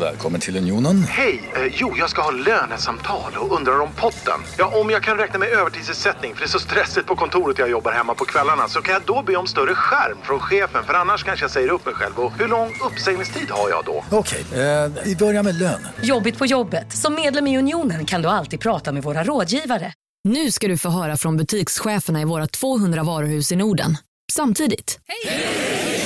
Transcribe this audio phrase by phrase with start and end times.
[0.00, 1.02] Välkommen till Unionen.
[1.02, 1.50] Hej!
[1.56, 4.40] Eh, jo, jag ska ha lönesamtal och undrar om potten.
[4.58, 7.70] Ja, om jag kan räkna med övertidsersättning för det är så stressigt på kontoret jag
[7.70, 10.94] jobbar hemma på kvällarna så kan jag då be om större skärm från chefen för
[10.94, 12.18] annars kanske jag säger upp mig själv.
[12.18, 14.04] Och hur lång uppsägningstid har jag då?
[14.10, 15.86] Okej, eh, vi börjar med lön.
[16.02, 16.92] Jobbigt på jobbet.
[16.96, 19.92] Som medlem i Unionen kan du alltid prata med våra rådgivare.
[20.28, 23.96] Nu ska du få höra från butikscheferna i våra 200 varuhus i Norden.
[24.32, 24.98] Samtidigt.
[25.06, 26.03] Hej!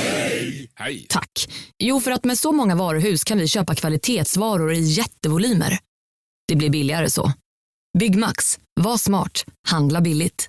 [1.08, 1.48] Tack.
[1.78, 5.78] Jo, för att med så många varuhus kan vi köpa kvalitetsvaror i jättevolymer.
[6.48, 7.32] Det blir billigare så.
[7.98, 8.58] Byggmax.
[8.80, 9.44] Var smart.
[9.68, 10.48] Handla billigt.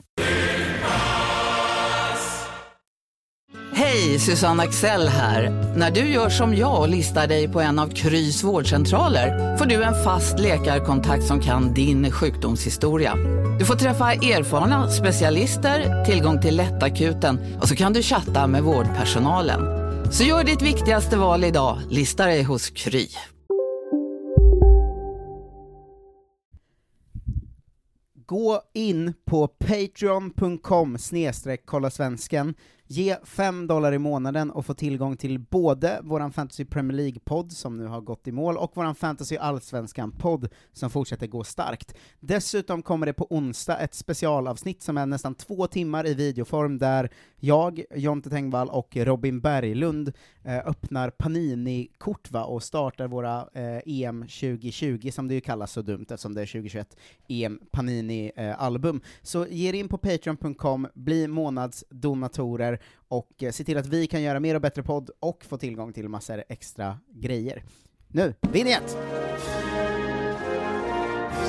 [3.74, 5.50] Hej, Susanne Axel här.
[5.78, 9.84] När du gör som jag och listar dig på en av Krys vårdcentraler får du
[9.84, 13.16] en fast läkarkontakt som kan din sjukdomshistoria.
[13.60, 19.79] Du får träffa erfarna specialister, tillgång till lättakuten och så kan du chatta med vårdpersonalen.
[20.12, 23.08] Så gör ditt viktigaste val idag, lista dig hos Kry.
[28.26, 32.54] Gå in på patreon.com snedstreck kolla svensken
[32.92, 37.78] Ge 5 dollar i månaden och få tillgång till både våran Fantasy Premier League-podd, som
[37.78, 41.94] nu har gått i mål, och våran Fantasy Allsvenskan-podd, som fortsätter gå starkt.
[42.20, 47.10] Dessutom kommer det på onsdag ett specialavsnitt som är nästan två timmar i videoform, där
[47.40, 54.22] jag, Jonte Tengvall och Robin Berglund eh, öppnar Panini-kort va, och startar våra eh, EM
[54.22, 59.02] 2020, som det ju kallas så dumt eftersom det är 2021 EM Panini-album.
[59.22, 64.22] så ge er in på patreon.com, bli månadsdonatorer, och eh, se till att vi kan
[64.22, 67.64] göra mer och bättre podd och få tillgång till massor extra grejer.
[68.08, 68.98] Nu, vinjett!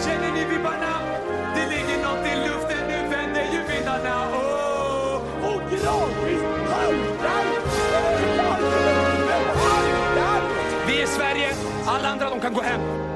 [0.05, 1.01] Känner ni vibbarna?
[1.55, 4.31] Det ligger nåt i luften, nu vänder ju vindarna.
[4.33, 5.55] Oh!
[5.55, 7.61] Och gradvis haltar
[10.86, 11.55] Vi är Sverige,
[11.86, 13.09] alla andra de kan gå hem.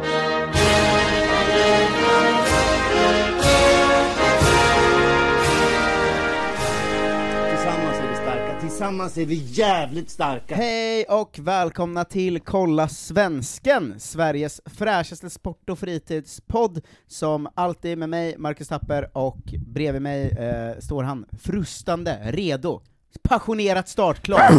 [8.84, 10.56] Tillsammans är vi jävligt starka.
[10.56, 18.08] Hej och välkomna till Kolla Svensken, Sveriges fräschaste sport och fritidspodd, som alltid är med
[18.08, 22.80] mig, Marcus Tapper, och bredvid mig eh, står han frustande, redo,
[23.22, 24.50] passionerat startklar.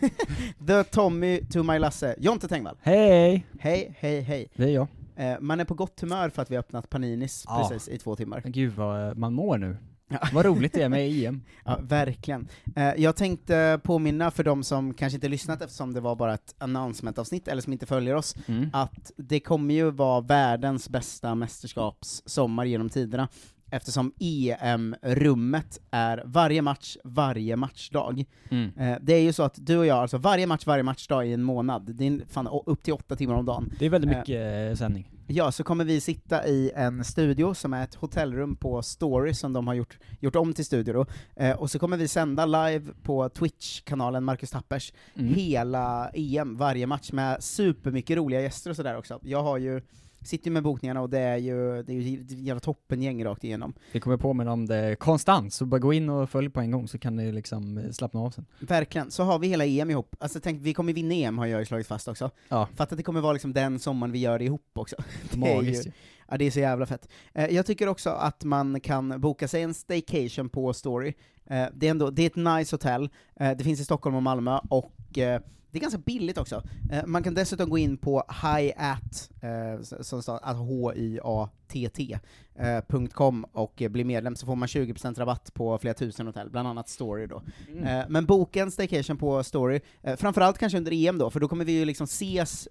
[0.66, 2.76] The Tommy to my Lasse, Jonte Tengvall.
[2.82, 3.46] Hej!
[3.60, 4.48] Hej, hej, hej.
[4.56, 4.86] Det är jag.
[5.16, 7.68] Eh, man är på gott humör för att vi har öppnat Paninis Ja.
[7.70, 8.40] precis i två timmar.
[8.42, 9.76] Men Gud vad man mår nu.
[10.10, 10.18] Ja.
[10.32, 11.42] Vad roligt det är med EM.
[11.64, 12.48] Ja, verkligen.
[12.76, 16.54] Eh, jag tänkte påminna för de som kanske inte lyssnat eftersom det var bara ett
[16.58, 18.70] announcement-avsnitt, eller som inte följer oss, Mm.
[18.72, 23.28] att det kommer ju vara världens bästa mästerskapssommar genom tiderna,
[23.70, 28.24] eftersom EM-rummet är varje match, varje matchdag.
[28.50, 28.70] Mm.
[28.78, 31.32] Eh, det är ju så att du och jag, alltså varje match, varje matchdag i
[31.32, 33.72] en månad, det är fan upp till åtta timmar om dagen.
[33.78, 35.10] Det är väldigt Eh, mycket eh, sändning.
[35.26, 39.52] Ja, så kommer vi sitta i en studio som är ett hotellrum på Story som
[39.52, 41.06] de har gjort, gjort om till studio då.
[41.36, 45.34] Eh, och så kommer vi sända live på Twitch-kanalen Marcus Tappers Mm.
[45.34, 49.20] hela EM, varje match med supermycket roliga gäster och sådär också.
[49.22, 49.80] Jag har ju,
[50.24, 53.44] sitter ju med bokningarna och det är ju, det är ju ett jävla toppengäng rakt
[53.44, 53.74] igenom.
[53.92, 56.88] Vi kommer påminna om det konstant, så bara gå in och följ på en gång
[56.88, 58.46] så kan ni liksom eh, slappna av sen.
[58.60, 60.16] Verkligen, så har vi hela EM ihop.
[60.20, 62.30] Alltså tänk, vi kommer vinna EM har jag ju slagit fast också.
[62.48, 62.68] Ja.
[62.76, 64.96] Fatta att det kommer vara liksom den sommaren vi gör det ihop också.
[65.32, 65.94] Det är Magiskt ju- ju.
[66.28, 67.08] Ja, det är så jävla fett.
[67.34, 71.12] Eh, jag tycker också att man kan boka sig en staycation på Story.
[71.46, 74.22] Eh, det, är ändå, det är ett nice hotell, eh, det finns i Stockholm och
[74.22, 75.40] Malmö, och eh,
[75.74, 76.62] det är ganska billigt också.
[76.90, 82.18] Eh, man kan dessutom gå in på hyatt, eh, som att H-Y-A-T-T,
[82.54, 86.68] eh, .com och bli medlem så får man 20% rabatt på flera tusen hotell, bland
[86.68, 87.42] annat Story då.
[87.68, 88.04] Mm.
[88.08, 89.80] Men boka en staycation på Story,
[90.16, 92.68] framförallt kanske under EM då, för då kommer vi ju liksom ses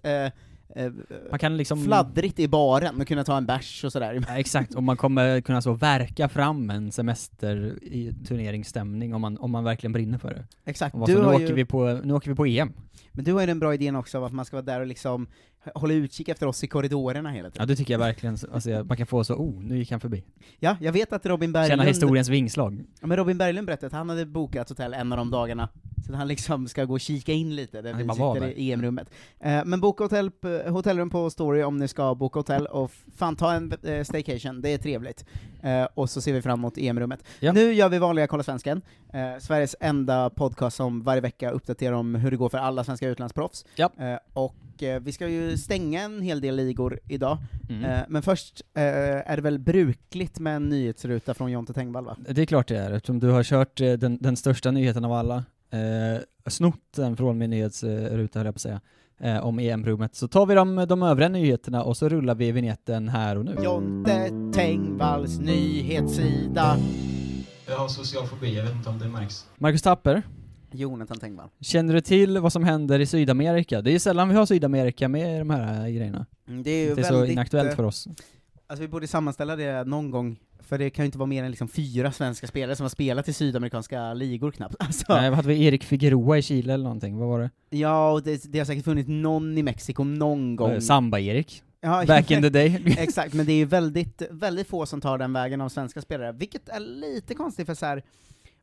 [1.30, 1.84] Man kan liksom...
[1.84, 4.24] fladdrigt i baren och kunna ta en bärs och sådär.
[4.28, 9.38] Ja, exakt, och man kommer kunna så verka fram en semester i turneringsstämning om man,
[9.38, 10.44] om man verkligen brinner för det.
[10.64, 10.94] Exakt.
[10.94, 12.72] Och Du nu, åker ju, vi på, nu åker vi på EM.
[13.12, 14.86] men du har ju den bra idén också av att man ska vara där och
[14.86, 15.26] liksom
[15.74, 17.68] hålla utkik efter oss i korridorerna hela Ja tiden.
[17.68, 20.24] det tycker jag verkligen, alltså, man kan få så, oh, nu gick han förbi.
[20.58, 22.84] Ja, jag vet att Robin Känna Berglund, historiens vingslag.
[23.00, 25.68] ja, men Robin Berglund berättade att han hade bokat hotell en av de dagarna,
[26.06, 28.58] så att han liksom ska gå och kika in lite där Han vi sitter där.
[28.58, 29.10] i EM-rummet.
[29.40, 30.30] Eh, men boka hotell,
[30.68, 34.68] hotellrum på Story om ni ska boka hotell, och fan ta en eh, staycation, det
[34.68, 35.24] är trevligt.
[35.64, 37.20] Eh, och så ser vi fram emot EM-rummet.
[37.40, 37.52] Ja.
[37.52, 38.82] Nu gör vi vanliga Kolla Svensken,
[39.12, 43.08] eh, Sveriges enda podcast som varje vecka uppdaterar om hur det går för alla svenska
[43.08, 43.64] utlandsproffs.
[43.74, 43.90] Ja.
[43.98, 47.38] Eh, och eh, vi ska ju stänga en hel del ligor idag,
[47.68, 47.84] Mm.
[47.84, 48.82] eh, men först eh,
[49.30, 52.16] är det väl brukligt med en nyhetsruta från Jonte Tengvall va?
[52.28, 55.36] Det är klart det är, eftersom du har kört den, den största nyheten av alla,
[55.70, 56.20] eh,
[56.50, 58.80] snott den från min nyhetsruta höll jag på att säga.
[59.20, 60.14] Eh, om EM-rummet.
[60.14, 63.56] Så tar vi de, de övriga nyheterna och så rullar vi vignetten här och nu.
[63.62, 66.76] Jonte Tengvalls nyhetssida.
[67.68, 69.46] Jag har social fobi, jag vet inte om det märks.
[69.58, 70.22] Marcus Tapper,
[70.72, 71.48] Jonathan Tengvall.
[71.60, 73.82] känner du till vad som händer i Sydamerika?
[73.82, 76.26] Det är ju sällan vi har Sydamerika med i de här eh, grejerna.
[76.48, 78.08] Mm, Det är ju Det är så väldigt, inaktuellt eh, för oss.
[78.66, 81.50] Alltså vi borde sammanställa det någon gång, för det kan ju inte vara mer än
[81.50, 84.74] liksom fyra svenska spelare som har spelat i sydamerikanska ligor knappt.
[84.78, 85.64] Alltså, Nej, vad hade vi?
[85.64, 87.50] Erik Figueroa i Chile eller någonting, vad var det?
[87.70, 90.70] ja, och det, det har säkert funnits någon i Mexiko någon gång.
[90.70, 91.62] Eh, Samba-Erik.
[91.80, 92.82] Ja, Back in the day.
[92.98, 96.32] Exakt, men det är ju väldigt, väldigt få som tar den vägen av svenska spelare,
[96.32, 98.02] vilket är lite konstigt för så här.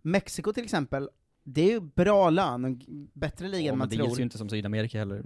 [0.02, 1.10] Mexiko till exempel,
[1.44, 2.72] det är ju bra lön, och
[3.14, 4.08] bättre liga Ja, än man men det tror.
[4.08, 5.24] gills ju inte som Sydamerika heller.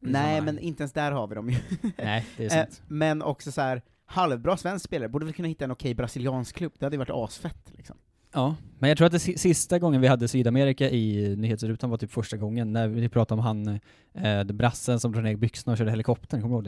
[0.00, 0.44] Nej, sammanhang.
[0.44, 1.56] men inte ens där har vi dem ju.
[1.98, 2.82] Nej, det är Eh, sant.
[2.88, 6.72] men också så här halvbra svensk spelare, borde väl kunna hitta en okej brasiliansk klubb,
[6.78, 7.96] det hade ju varit asfett liksom.
[8.32, 11.96] Ja, men jag tror att det si- sista gången vi hade Sydamerika i nyhetsrutan var
[11.96, 13.80] typ första gången, när vi pratade om han,
[14.14, 16.64] eh, brassen som drog ner byxorna och körde helikoptern, kommer du ihåg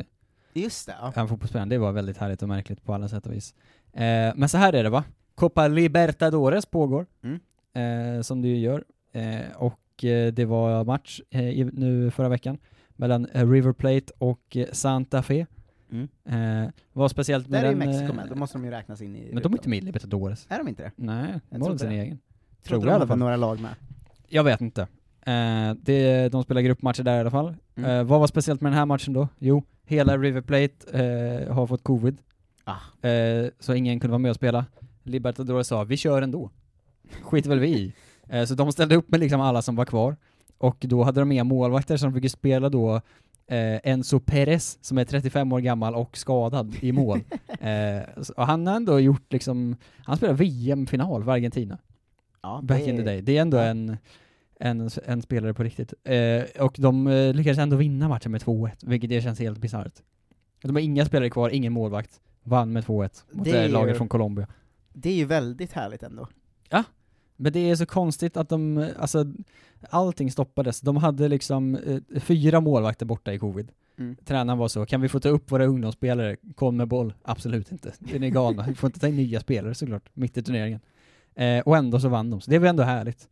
[0.54, 0.60] det?
[0.60, 1.12] Just det, ja.
[1.16, 3.54] Han fotbollsspelaren, det var väldigt härligt och märkligt på alla sätt och vis.
[3.92, 5.04] Eh, men så här är det va?
[5.34, 8.16] Copa Libertadores pågår, Mm.
[8.16, 12.28] eh, som det ju gör, eh, och eh, det var match eh, i, nu förra
[12.28, 12.58] veckan
[12.96, 15.46] mellan eh, River Plate och Santa Fe.
[15.92, 16.64] Mm.
[16.64, 17.88] Eh, vad speciellt med Där är ju den...
[17.88, 19.78] Mexiko eh, med, då måste de ju räknas in i Men de är inte med
[19.78, 20.46] i Libertadores.
[20.48, 20.92] Är de inte det?
[20.96, 22.18] Nej, de har sin egen.
[22.62, 23.18] Tror jag i alla fall.
[23.18, 23.74] några lag med.
[24.28, 24.86] Jag vet inte.
[25.20, 27.54] Eh, det, de spelar gruppmatcher där i alla fall.
[27.76, 27.90] Mm.
[27.90, 29.28] Eh, vad var speciellt med den här matchen då?
[29.38, 32.18] Jo, hela River Plate eh, har fått covid.
[32.64, 33.08] Ah.
[33.08, 34.64] Eh, så ingen kunde vara med och spela.
[35.02, 36.50] Libertadores sa, vi kör ändå.
[37.22, 37.92] Skit väl vi i.
[38.28, 40.16] Eh, så de ställde upp med liksom alla som var kvar.
[40.58, 43.00] Och då hade de med målvakter som fick spela då
[43.50, 47.20] eh, Enzo Perez, som är 35 år gammal och skadad i mål.
[47.60, 51.78] eh, och han har ändå gjort liksom, han spelar VM-final för Argentina.
[52.42, 53.20] Ja, Back in the day.
[53.22, 53.96] Det är ändå en,
[54.60, 55.94] en, en spelare på riktigt.
[56.04, 59.94] Eh, och de eh, lyckades ändå vinna matchen med 2-1, vilket det känns helt bisarrt.
[60.62, 62.20] De har inga spelare kvar, ingen målvakt.
[62.42, 64.46] Vann med 2-1 mot Det det är laget ju- från Colombia.
[64.92, 66.28] Det är ju väldigt härligt ändå.
[67.40, 69.24] Men det är så konstigt att de, alltså,
[69.90, 70.80] allting stoppades.
[70.80, 73.72] De hade liksom eh, fyra målvakter borta i covid.
[73.98, 74.16] Mm.
[74.24, 76.36] Tränaren var så, kan vi få ta upp våra ungdomsspelare?
[76.54, 77.14] Kom med boll.
[77.22, 77.92] Absolut inte.
[77.98, 78.64] Det är galna.
[78.68, 80.80] Vi får inte ta in nya spelare såklart, mitt i turneringen.
[81.34, 83.28] Eh, och ändå så vann de, så det är väl ändå härligt.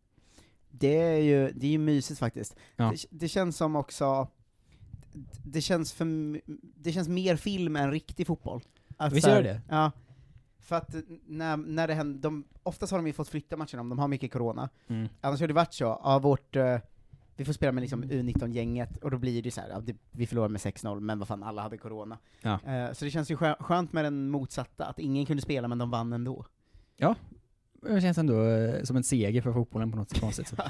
[0.71, 2.57] Det är ju, det är ju mysigt faktiskt.
[2.77, 2.93] Ja.
[2.93, 4.29] Det, det känns som också,
[5.45, 6.41] det känns för,
[6.83, 8.63] det känns mer film än riktig fotboll.
[8.97, 9.61] Att Visst gör det?
[9.69, 9.93] Ja.
[10.61, 10.95] För att
[11.27, 14.09] när, när det händer, de, oftast har de ju fått flytta matcherna om de har
[14.09, 14.69] mycket corona.
[14.89, 15.09] Mm.
[15.21, 16.79] Annars har det varit så, ja vårt, eh,
[17.37, 20.27] vi får spela med liksom U19-gänget, och då blir det så här, ja, det, vi
[20.27, 22.19] förlorar med 6-0, men vad fan, alla hade corona.
[22.43, 22.59] Ja.
[22.67, 25.79] Eh, så det känns ju skö- skönt med den motsatta, att ingen kunde spela men
[25.79, 26.45] de vann ändå.
[27.83, 30.61] Det känns ändå eh, som en seger för fotbollen på något konstigt sätt.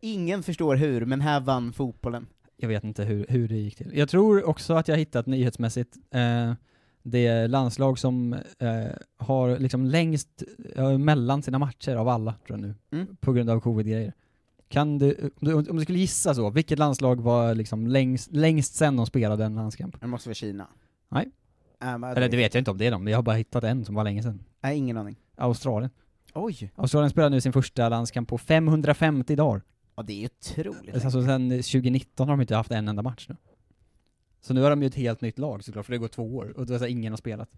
[0.00, 2.26] Ingen förstår hur, men här vann fotbollen.
[2.56, 3.90] Jag vet inte hur, hur det gick till.
[3.94, 6.52] Jag tror också att jag hittat nyhetsmässigt eh,
[7.02, 8.86] det landslag som eh,
[9.18, 10.42] har liksom längst
[10.76, 13.16] eh, mellan sina matcher av alla, tror jag nu, Mm.
[13.20, 14.12] på grund av covid-grejer.
[14.68, 18.74] Kan du, om du, om du skulle gissa så, vilket landslag var liksom längst, längst
[18.74, 20.00] sen de spelade en landskamp?
[20.00, 20.66] Det måste vara Kina.
[21.08, 21.28] Nej.
[21.80, 23.84] Men Eller det vet jag inte om det är de, jag har bara hittat en
[23.84, 24.42] som var länge sedan.
[24.60, 25.16] Nej, ingen aning.
[25.36, 25.90] Australien.
[26.34, 26.72] Oj!
[26.76, 29.62] Australien spelar nu sin första landskamp på 550 dagar.
[29.96, 30.94] Ja, det är ju otroligt.
[30.94, 33.36] Alltså sen 2019 har de inte haft en enda match nu.
[34.40, 36.52] Så nu har de ju ett helt nytt lag såklart, för det går två år,
[36.58, 37.50] och då så ingen har spelat.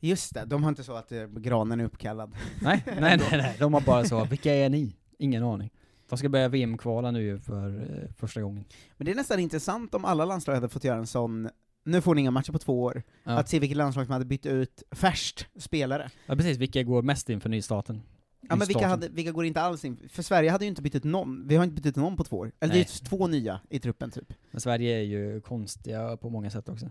[0.00, 2.32] Just det, de har inte så att eh, granen är uppkallad.
[2.62, 4.96] Nej, nej, nej, nej, de har bara så, vilka är ni?
[5.18, 5.70] Ingen aning.
[6.08, 8.64] De ska börja VM-kvala nu för eh, första gången.
[8.96, 11.48] Men det är nästan intressant om alla landslag hade fått göra en sån,
[11.84, 13.32] nu får ni inga matcher på två år, Ja.
[13.32, 16.10] att se vilket landslag som hade bytt ut färst spelare.
[16.26, 18.02] ja precis, vilka går mest in för nystarten?
[18.48, 20.08] Ja men vilka, hade, vilka går inte alls in?
[20.08, 22.24] För Sverige hade ju inte bytt ut någon, vi har inte bytt ut någon på
[22.24, 22.52] två år.
[22.60, 22.98] Eller det är Nej.
[23.00, 24.32] ju två nya i truppen typ.
[24.50, 26.88] Men Sverige är ju konstiga på många sätt också.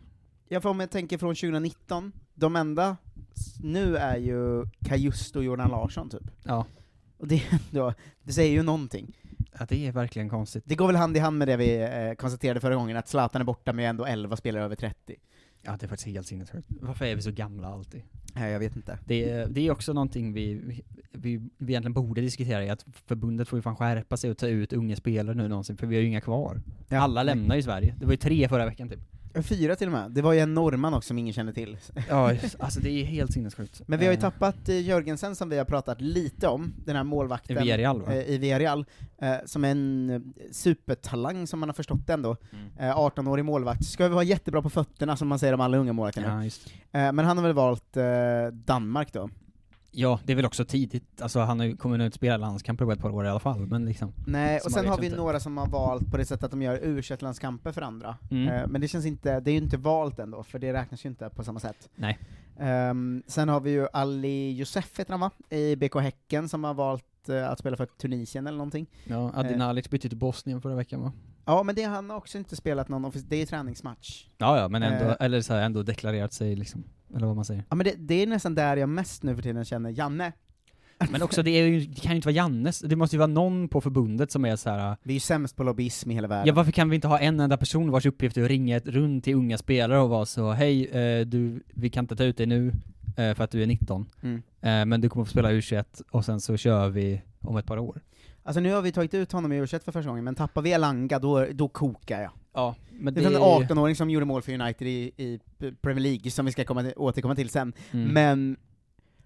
[0.48, 2.98] Ja för om jag tänker från 2019, de enda
[3.64, 6.24] nu är ju Kajusto och Jordan Larsson typ.
[6.44, 6.66] Ja.
[7.18, 9.18] Och det, ändå, det säger ju någonting.
[9.60, 10.64] ja, det är verkligen konstigt.
[10.68, 13.42] Det går väl hand i hand med det vi eh, konstaterade förra gången, att Zlatan
[13.42, 15.16] är borta med ändå 11 spelare över 30.
[15.68, 16.68] Ja, det är faktiskt helt sinnessjukt.
[16.70, 18.02] Varför är vi så gamla alltid?
[18.36, 19.00] Nej, jag vet inte.
[19.06, 20.62] Det är, det är också någonting vi,
[21.12, 24.48] vi, vi egentligen borde diskutera, i att förbundet får ju fan skärpa sig och ta
[24.48, 26.62] ut unga spelare nu någonsin, för vi har ju inga kvar.
[26.90, 27.96] Ja, Alla lämnar ju Sverige.
[28.00, 29.00] Det var ju tre förra veckan typ.
[29.42, 30.12] Fyra till och med.
[30.12, 31.78] Det var ju en norrman också som ingen kände till.
[32.10, 33.82] Ja, alltså det är helt sinnessjukt.
[33.88, 36.96] Men vi har ju Eh, tappat eh, Jörgensen som vi har pratat lite om, den
[36.96, 37.58] här målvakten.
[37.58, 38.14] I Villarreal, va?
[38.14, 38.86] eh, I Villarreal,
[39.46, 42.38] som är en supertalang som man har förstått ändå.
[42.52, 42.90] Mm.
[42.90, 43.86] Eh, 18-årig målvakt.
[43.86, 46.50] Ska vi vara jättebra på fötterna som man säger om alla unga målvakter nu.
[46.92, 47.98] Ja, men han har väl valt
[48.66, 49.30] Danmark då?
[50.00, 52.92] Ja, det är väl också tidigt, alltså han har kommer nog inte spela landskamper på
[52.92, 54.14] ett par år i alla fall, men liksom.
[54.28, 55.18] Nej, och sen har vi inte.
[55.18, 58.18] några som har valt på det sättet att de gör u landskamper för andra.
[58.32, 58.48] Mm.
[58.48, 61.10] Eh, men det känns inte, det är ju inte valt ändå, för det räknas ju
[61.10, 61.90] inte på samma sätt.
[61.96, 62.20] Nej.
[62.60, 65.32] Ehm, sen har vi ju Ali Youssef heter han va?
[65.50, 68.88] I BK Häcken som har valt eh, att spela för Tunisien eller någonting.
[69.04, 69.68] Ja, Adin Eh.
[69.68, 71.12] Alex bytte till Bosnien förra veckan va?
[71.46, 74.28] Ja, men det har han också inte spelat någon det är ju träningsmatch.
[74.38, 75.16] Ja, ja, men ändå, Eh.
[75.20, 76.84] eller så här, ändå deklarerat sig liksom,
[77.16, 77.64] eller vad man säger.
[77.70, 80.32] Ja men det, det är nästan där jag mest nu för tiden känner Janne.
[81.12, 83.70] Men också, det, ju, det kan ju inte vara Jannes, det måste ju vara någon
[83.70, 84.98] på förbundet som är så här.
[85.04, 86.48] Vi är ju sämst på lobbyism i hela världen.
[86.48, 88.88] Ja varför kan vi inte ha en enda person vars uppgift är att ringa ett
[88.88, 92.38] runt till unga spelare och vara så hej, eh, du, vi kan inte ta ut
[92.38, 92.68] dig nu
[93.18, 94.36] eh, för att du är 19, Mm.
[94.62, 97.78] eh, men du kommer få spela U21 och sen så kör vi om ett par
[97.78, 98.02] år.
[98.44, 100.72] Alltså nu har vi tagit ut honom i u för första gången, men tappar vi
[100.72, 102.32] Elanga då, då kokar jag.
[102.58, 105.40] Ja, men Det är en 18-åring som gjorde mål för United i, i
[105.82, 107.74] Premier League, som vi ska komma till, återkomma till sen.
[107.92, 108.14] Mm.
[108.14, 108.58] Men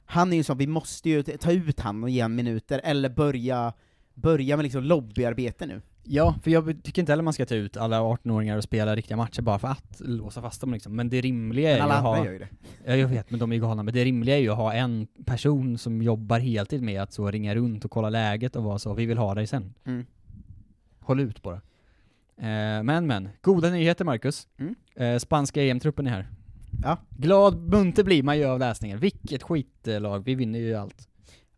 [0.05, 3.09] han är ju så, vi måste ju ta ut han och ge han minuter, eller
[3.09, 3.73] börja,
[4.13, 5.81] börja med liksom lobbyarbete nu.
[6.03, 9.17] Ja, för jag tycker inte heller man ska ta ut alla 18-åringar och spela riktiga
[9.17, 10.95] matcher bara för att låsa fast dem liksom.
[10.95, 12.25] Men det rimliga är alla ju att ha...
[12.25, 12.49] gör ju det.
[12.85, 13.83] Ja, jag vet, men de är ju galna.
[13.83, 17.31] Men det rimliga är ju att ha en person som jobbar heltid med att så
[17.31, 19.73] ringa runt och kolla läget och vara så, vi vill ha dig sen.
[19.85, 20.05] Mm.
[20.99, 21.61] Håll ut bara.
[22.41, 24.47] Eh, men men, goda nyheter Marcus.
[24.59, 24.75] Mm.
[24.95, 26.27] Eh, spanska EM-truppen är här.
[26.83, 26.97] Ja.
[27.09, 28.99] Glad munter blir man ju av läsningen.
[28.99, 31.07] Vilket skitlag, vi vinner ju allt.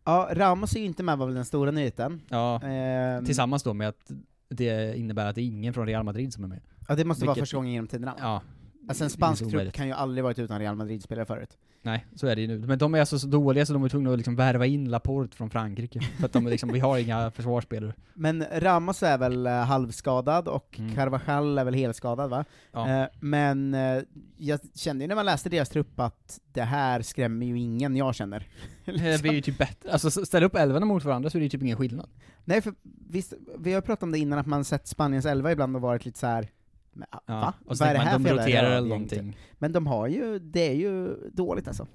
[0.05, 2.21] Ja, Ramos är ju inte med var väl den stora nyheten.
[2.29, 4.11] Ja, Ehm, tillsammans då med att
[4.49, 6.59] det innebär att det är ingen från Real Madrid som är med.
[6.87, 8.15] Ja, det måste vara Vilket- första gången genom tiderna.
[8.19, 8.41] Ja.
[8.87, 11.57] Alltså en är spansk trupp kan ju aldrig varit utan Real Madrid-spelare förut.
[11.85, 12.59] Nej, så är det ju nu.
[12.59, 15.35] Men de är alltså så dåliga så de är tvungna att liksom värva in Laporte
[15.37, 15.99] från Frankrike.
[16.17, 17.93] För att de är liksom, vi har inga försvarsspelare.
[18.13, 20.95] Men Ramos är väl eh, halvskadad, och Mm.
[20.95, 22.45] Carvajal är väl helskadad va?
[22.71, 22.89] Ja.
[22.89, 24.03] Eh, men eh,
[24.37, 28.15] jag kände ju när man läste deras trupp att det här skrämmer ju ingen jag
[28.15, 28.47] känner.
[28.85, 29.91] Det blir ju typ bättre.
[29.91, 32.09] Alltså ställa upp elvorna mot varandra så är det ju typ ingen skillnad.
[32.45, 32.73] Nej, för
[33.09, 36.05] visst, vi har pratat om det innan, att man sett Spaniens elva ibland och varit
[36.05, 36.47] lite så här.
[36.93, 37.33] Men, ah, Ja.
[37.33, 37.53] va?
[37.65, 39.31] Och så Vad är det här för de roterar eller rövgäng, någonting.
[39.31, 39.39] typ?
[39.59, 41.87] Men de har ju, det är ju dåligt alltså.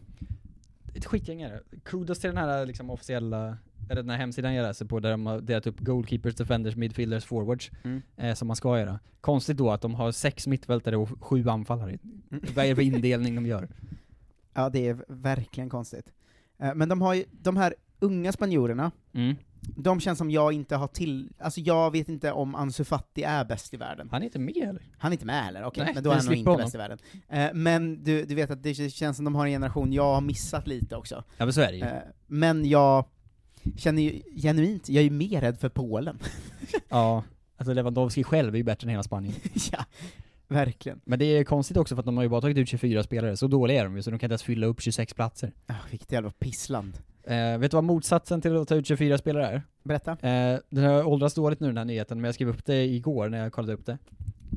[0.95, 1.81] Ett skitgäng är det.
[1.85, 3.59] Kudos till den här liksom officiella,
[3.91, 7.25] eller den här hemsidan jag läser på där de har delat upp goalkeepers, defenders, midfielders,
[7.25, 8.03] forwards, Mm.
[8.17, 8.99] eh, som man ska göra.
[9.21, 11.99] Konstigt då att de har sex mittfältare och sju anfallare.
[12.31, 12.43] Mm.
[12.55, 13.69] Vad är det för indelning de gör?
[14.55, 16.07] Ja, det är verkligen konstigt.
[16.59, 19.35] Eh, men de har ju, de här unga spanjorerna, Mm.
[19.61, 23.45] De känns som jag inte har till, alltså jag vet inte om Ansu Fati är
[23.45, 24.09] bäst i världen.
[24.11, 24.83] Han är inte med eller?
[24.99, 26.65] Han är inte med heller, okej, Nej, men då är han nog inte honom.
[26.65, 26.99] bäst i världen.
[27.29, 30.21] Eh, men du, du vet att det känns som de har en generation jag har
[30.21, 31.25] missat lite också.
[31.37, 31.85] Ja men så är det ju.
[31.85, 31.93] Eh,
[32.27, 33.05] men jag
[33.77, 36.19] känner ju genuint, jag är ju mer rädd för Polen.
[36.89, 37.25] Ja.
[37.57, 39.35] Alltså Lewandowski själv är ju bättre än hela Spanien.
[39.73, 39.85] ja,
[40.49, 41.01] verkligen.
[41.05, 43.37] Men det är konstigt också för att de har ju bara tagit ut 24 spelare,
[43.37, 45.53] så dåliga är de ju, så de kan inte ens fylla upp 26 platser.
[45.67, 46.99] Ah, vilket jävla pissland.
[47.29, 49.63] Eh, vet du vad motsatsen till att ta ut 24 spelare är?
[49.83, 50.11] Berätta.
[50.13, 53.29] Eh, den har åldrats dåligt nu den här nyheten, men jag skrev upp det igår
[53.29, 53.99] när jag kollade upp det.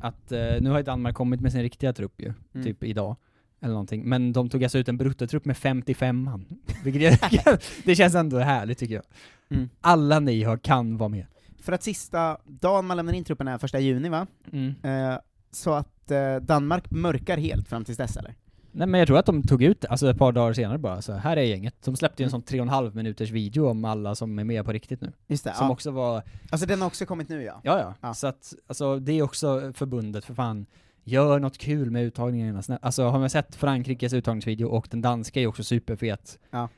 [0.02, 2.66] Att eh, nu har ju Danmark kommit med sin riktiga trupp ju, Mm.
[2.66, 3.16] typ idag.
[3.60, 4.08] Eller någonting.
[4.08, 6.44] Men de tog alltså ut en bruttotrupp med 55 man.
[7.84, 9.04] Det känns ändå härligt tycker jag.
[9.50, 9.68] Mm.
[9.80, 11.26] Alla ni har, kan vara med.
[11.62, 14.26] För att sista dagen man lämnar in truppen är första juni va?
[14.52, 14.74] Mm.
[14.82, 15.18] Eh,
[15.50, 18.34] så att eh, Danmark mörkar helt fram tills dess eller?
[18.74, 21.12] Nej men jag tror att de tog ut alltså ett par dagar senare bara, så
[21.12, 21.74] här är gänget.
[21.84, 22.30] De släppte ju en Mm.
[22.30, 25.12] sån tre och en halv minuters video om alla som är med på riktigt nu.
[25.26, 25.72] Just det, Som ja.
[25.72, 27.60] också var, Alltså den har också kommit nu ja.
[27.64, 28.14] ja ja, Ja.
[28.14, 30.66] så att, alltså det är också förbundet för fan.
[31.04, 35.42] Gör något kul med uttagningarna, alltså har man sett Frankrikes uttagningsvideo och den danska är
[35.42, 36.38] ju också superfet.
[36.50, 36.68] Ja.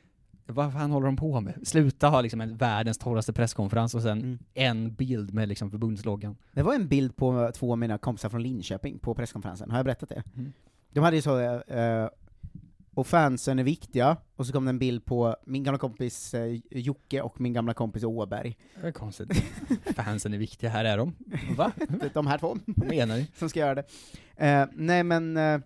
[0.47, 1.67] Vad fan håller de på med?
[1.67, 4.39] Sluta ha liksom en världens torraste presskonferens och sen Mm.
[4.53, 6.35] en bild med liksom förbundsloggan.
[6.51, 9.85] Det var en bild på två av mina kompisar från Linköping på presskonferensen, har jag
[9.85, 10.23] berättat det?
[10.35, 10.53] Mm.
[10.95, 12.09] De hade ju så, eh,
[12.93, 16.59] och fansen är viktiga, och så kom det en bild på min gamla kompis eh,
[16.71, 18.57] Jocke och min gamla kompis Åberg.
[18.81, 19.43] Det är konstigt.
[19.95, 21.15] Fansen är viktiga, här är de.
[21.57, 21.71] Va?
[22.13, 22.57] De här två.
[22.65, 23.27] Vad menar ni?
[23.35, 23.83] som ska göra det.
[24.35, 25.59] Eh, nej men, eh,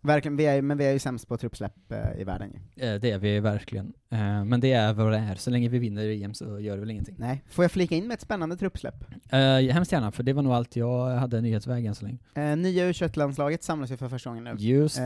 [0.00, 2.84] verkligen, vi är, men vi är ju sämst på truppsläpp eh, i världen ju.
[2.86, 3.92] Eh, Det är vi verkligen.
[4.12, 5.34] Eh, Men det är vad det är.
[5.34, 7.14] Så länge vi vinner EM så gör det väl ingenting.
[7.18, 9.04] Nej, får jag flika in med ett spännande truppsläpp?
[9.32, 12.18] Uh, hemskt gärna, för det var nog allt jag hade nyhetsvägen så länge.
[12.34, 14.54] Eh, nya U21-landslaget samlas ju för första gången nu.
[14.58, 14.98] Just.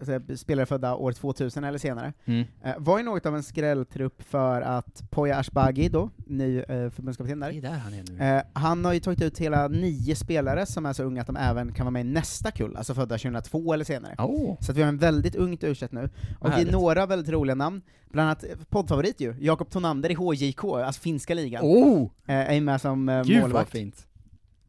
[0.00, 2.12] Alltså, spelare födda år 2000 eller senare.
[2.24, 2.44] Mm.
[2.78, 7.52] Var ju något av en skrälltrupp för att Poya Ashbagi då, ny eh, förbundskapten där,
[7.52, 8.42] Det är där han är nu.
[8.52, 11.72] Han har ju tagit ut hela nio spelare som är så unga att de även
[11.72, 14.14] kan vara med i nästa kull, alltså födda 2002 eller senare.
[14.18, 14.56] Oh.
[14.60, 16.10] Så vi har en väldigt ungt u nu.
[16.38, 16.72] Och i härligt.
[16.72, 21.34] några väldigt roliga namn, bland annat eh, poddfavorit ju, Jakob Tonander i HJK, alltså finska
[21.34, 22.10] ligan, Oh!
[22.26, 23.70] eh, är med som eh, Gud vad målvakt.
[23.70, 24.06] fint.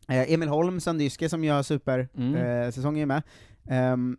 [0.07, 2.35] Eh, Emil Holm, Sanddyske, som gör supersäsong, Mm.
[2.97, 3.23] eh, är med.
[3.69, 4.17] Ehm,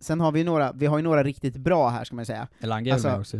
[0.00, 2.48] sen har vi några, vi har ju några riktigt bra här ska man säga.
[2.60, 3.36] Elanga Alltså, också.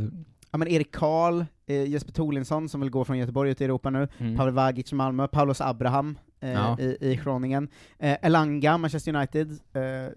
[0.51, 3.91] ja men Erik Karl, eh, Jesper Tolinsson som vill gå från Göteborg ut i Europa
[3.91, 4.37] nu, Mm.
[4.37, 6.77] Pavel Vagic i Malmö, Paulos Abraham eh, Ja.
[6.81, 7.69] i, i Groningen,
[7.99, 9.59] eh, Elanga, Manchester United,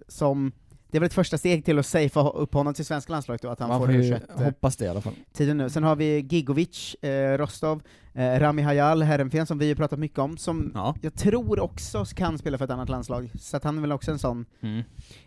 [0.08, 0.52] som
[0.94, 3.50] det är väl ett första steg till att safea upp honom till svenska landslaget då,
[3.50, 5.14] att han Man får ju U21 eh, hoppas det i alla fall.
[5.34, 5.70] tiden nu.
[5.70, 7.82] Sen har vi Gigovic, eh, Rostov,
[8.14, 10.96] eh, Rami Hayal, Heerenveen, som vi har pratat mycket om, som Ja.
[11.02, 14.12] jag tror också kan spela för ett annat landslag, så att han är väl också
[14.12, 14.84] en sån, Mm.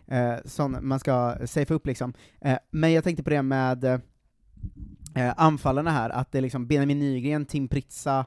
[0.06, 2.12] eh, sån man ska safea upp liksom.
[2.40, 6.98] Eh, men jag tänkte på det med eh, anfallarna här, att det är liksom Benjamin
[6.98, 8.24] Nygren, Tim Pritsa,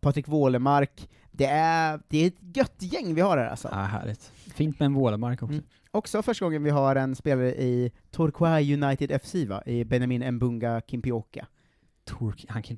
[0.00, 3.68] Patrik Wålemark, det är, det är ett gött gäng vi har här alltså.
[3.72, 4.32] Ja, härligt.
[4.54, 5.52] Fint med en Wålemark också.
[5.52, 5.64] Mm.
[5.90, 10.82] Också första gången vi har en spelare i Torquay United FC va, i Benjamin Mbunga
[10.86, 11.46] Kimpioka.
[12.04, 12.76] Tork, han kan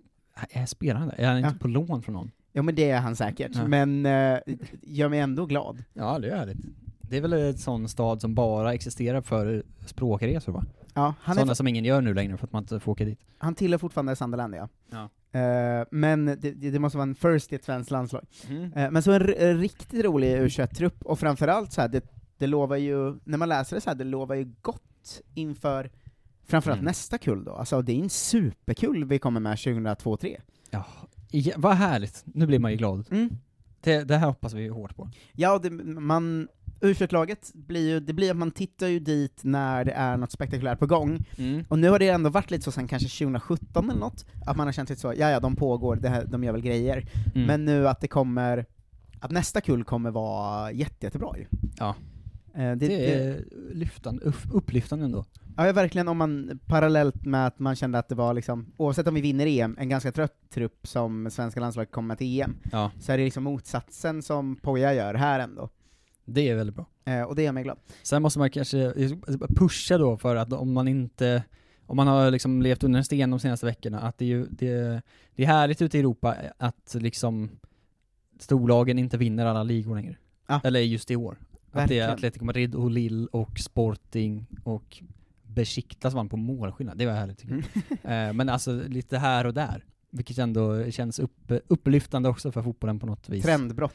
[0.50, 1.20] är spelar han där?
[1.20, 1.54] Är han inte Ja.
[1.60, 2.30] på lån från någon?
[2.52, 3.66] Ja men det är han säkert, Ja.
[3.68, 4.38] men eh,
[4.82, 5.84] gör mig ändå glad.
[5.92, 6.58] Ja, det är härligt.
[7.00, 10.64] Det är väl en sån stad som bara existerar för språkresor va?
[10.94, 13.20] Ja, han, Sådana som ingen gör nu längre för att man inte får åka dit.
[13.38, 14.68] han tillhör fortfarande Sunderland ja.
[14.90, 15.08] Ja.
[15.40, 18.22] Eh, men det, det måste vara en first i ett svenskt landslag.
[18.48, 18.72] Mm.
[18.72, 22.04] Eh, men så en, riktigt rolig u trupp och framförallt så här, det,
[22.40, 25.90] det lovar ju, när man läser det så här, det lovar ju gott inför
[26.46, 26.84] framförallt Mm.
[26.88, 27.52] nästa kull då.
[27.52, 30.36] Alltså det är en superkull vi kommer med 2002-3.
[30.70, 30.84] Ja,
[31.30, 32.22] ja, vad härligt.
[32.24, 33.06] Nu blir man ju glad.
[33.10, 33.30] Mm.
[33.80, 35.10] Det, det här hoppas vi hårt på.
[35.32, 36.48] Ja, det, man,
[36.80, 40.32] u laget blir ju, det blir att man tittar ju dit när det är något
[40.32, 41.64] spektakulärt på gång, Mm.
[41.68, 44.66] och nu har det ändå varit lite så sen kanske 2017 eller något, att man
[44.66, 47.46] har känt lite så, ja ja, de pågår, det här, de gör väl grejer, Mm.
[47.46, 48.66] men nu att det kommer,
[49.20, 51.46] att nästa kull kommer vara jätte, jättebra ju.
[51.78, 51.94] Ja.
[52.54, 55.24] Eh, det, Det, är lyftande, upp, upplyftande ändå.
[55.56, 59.14] ja, verkligen om man, parallellt med att man kände att det var liksom, oavsett om
[59.14, 63.12] vi vinner EM, en ganska trött trupp som svenska landslaget kommer till EM, Ja, så
[63.12, 65.68] är det liksom motsatsen som Poja gör här ändå.
[66.24, 66.86] det är väldigt bra.
[67.04, 67.78] Eh, och det gör mig glad.
[68.02, 68.92] Sen måste man kanske
[69.56, 71.42] pusha då för att om man inte,
[71.86, 74.46] om man har liksom levt under en sten de senaste veckorna, att det är ju,
[74.50, 75.02] det,
[75.34, 77.50] det är härligt ute i Europa att liksom
[78.38, 80.16] storlagen inte vinner alla ligor längre.
[80.46, 80.60] Ja.
[80.64, 81.38] Eller just i år.
[81.72, 85.02] Att det är Atletico Madrid och Lille och Sporting och
[85.42, 87.64] Besiktas vann på målskillnad, det var härligt tycker
[88.02, 88.28] jag.
[88.28, 92.98] Eh, Men alltså lite här och där, vilket ändå känns upp, upplyftande också för fotbollen
[92.98, 93.44] på något vis.
[93.44, 93.94] Trendbrott.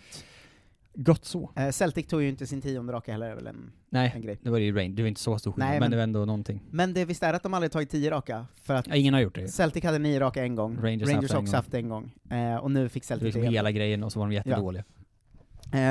[0.98, 1.52] Gott så.
[1.56, 4.40] Eh, Celtic tog ju inte sin tionde raka heller, är väl en, en Nej, grej.
[4.42, 6.04] det var ju Rain, det var inte så stor skillnad, Nej, men, men- det var
[6.04, 6.62] ändå någonting.
[6.72, 9.22] Men det visst är att de aldrig tagit tio raka, för att Ja, ingen har
[9.22, 9.48] gjort det.
[9.48, 11.56] Celtic hade nio raka en gång, Rangers Rangers, haft en också gång.
[11.56, 13.54] haft en gång, eh, och nu fick Celtic liksom det igen.
[13.54, 14.84] hela grejen och så var de jättedåliga.
[14.88, 15.05] Eh,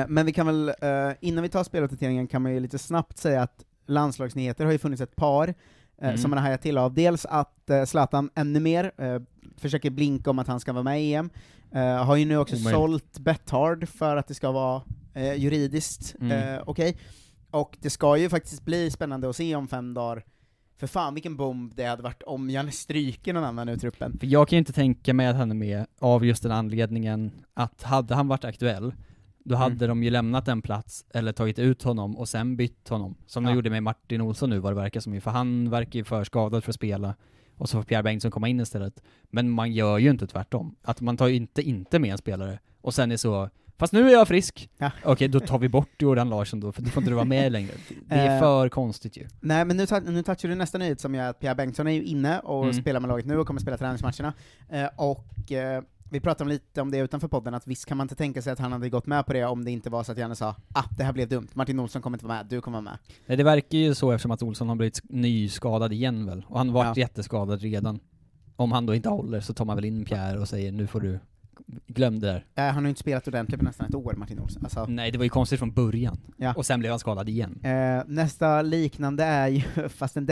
[0.07, 3.41] men vi kan väl, eh, innan vi tar speluppdateringen kan man ju lite snabbt säga
[3.41, 5.53] att landslagsnyheter har ju funnits ett par, eh,
[6.07, 6.17] Mm.
[6.17, 6.93] som man har hajat till av.
[6.93, 9.19] Dels att eh, Zlatan ännu mer eh,
[9.57, 11.29] försöker blinka om att han ska vara med i EM,
[11.71, 12.73] eh, har ju nu också Omöjligt.
[12.75, 14.81] sålt Betthard för att det ska vara
[15.13, 16.31] eh, juridiskt Mm.
[16.55, 16.97] eh, okej.
[17.51, 20.23] Och det ska ju faktiskt bli spännande att se om fem dagar,
[20.77, 24.17] för fan vilken bomb det hade varit om Janne stryker någon annan ur truppen.
[24.19, 27.31] För jag kan ju inte tänka mig att han är med av just den anledningen
[27.53, 28.93] att hade han varit aktuell,
[29.45, 29.87] då hade Mm.
[29.87, 33.15] de ju lämnat en plats, eller tagit ut honom och sen bytt honom.
[33.25, 33.55] Som de Ja.
[33.55, 36.23] gjorde med Martin Olsson nu vad det verkar som ju, för han verkar ju för
[36.23, 37.15] skadad för att spela,
[37.57, 39.03] och så får Pierre Bengtsson komma in istället.
[39.23, 40.75] Men man gör ju inte tvärtom.
[40.81, 44.07] Att man tar ju inte inte med en spelare, och sen är så Fast nu
[44.07, 44.69] är jag frisk!
[44.77, 44.91] Ja.
[45.03, 47.51] Okej, då tar vi bort Jordan Larsson då, för då får inte du vara med
[47.51, 47.71] längre.
[48.07, 49.27] Det är Eh, för konstigt ju.
[49.39, 52.03] Nej men nu, nu touchar du nästa nyhet som är att Pierre Bengtsson är ju
[52.03, 52.73] inne och Mm.
[52.73, 54.33] spelar med laget nu och kommer spela träningsmatcherna.
[54.69, 58.15] Eh, och eh, vi pratade lite om det utanför podden, att visst kan man inte
[58.15, 60.17] tänka sig att han hade gått med på det om det inte var så att
[60.17, 62.75] Janne sa ah, det här blev dumt, Martin Olsson kommer inte vara med, du kommer
[62.81, 62.97] vara med.
[63.25, 66.73] Nej, det verkar ju så eftersom att Olsson har blivit nyskadad igen väl, och han
[66.73, 67.01] varit Ja.
[67.01, 67.99] jätteskadad redan.
[68.55, 70.99] Om han då inte håller så tar man väl in Pierre och säger nu får
[71.01, 71.19] du,
[71.87, 72.45] glöm det där.
[72.55, 74.63] Eh, han har ju inte spelat ordentligt på nästan ett år, Martin Olsson.
[74.63, 76.17] Alltså, Nej, det var ju konstigt från början.
[76.37, 76.53] Ja.
[76.53, 77.59] Och sen blev han skadad igen.
[77.63, 80.25] eh, nästa liknande är ju, fast en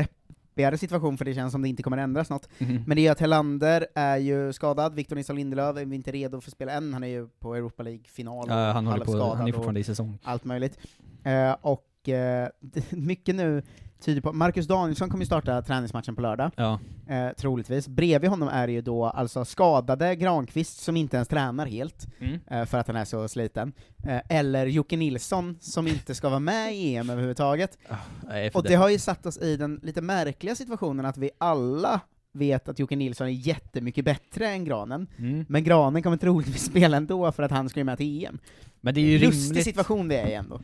[0.54, 2.84] deppigare situation för det känns som det inte kommer ändras något, Mhm.
[2.88, 6.50] men det är att Helander är ju skadad, Victor Nilsson Lindelöf är inte redo för
[6.50, 9.52] att spela än, han är ju på Europa League-final Ja, han, håller på, han är
[9.52, 10.18] fortfarande i säsong.
[10.24, 10.78] allt möjligt.
[11.24, 12.50] Eh, och eh,
[12.92, 13.64] mycket nu
[14.04, 16.80] tyder på, Marcus Danielsson kommer ju starta träningsmatchen på lördag, Ja.
[17.08, 17.88] eh, troligtvis.
[17.88, 22.40] Bredvid honom är det ju då alltså skadade Granqvist, som inte ens tränar helt, Mm.
[22.48, 23.74] eh, för att han är så sliten,
[24.08, 27.78] eh, eller Jocke Nilsson, som inte ska vara med i EM överhuvudtaget.
[28.52, 32.00] För Och det har ju satt oss i den lite märkliga situationen att vi alla
[32.36, 35.46] vet att Jocke Nilsson är jättemycket bättre än Granen, Mm.
[35.50, 38.40] men Granen kommer troligtvis spela ändå för att han ska ju med till EM.
[38.82, 39.64] Men det är ju Lustig rimligt.
[39.66, 40.62] situation vi är ändå.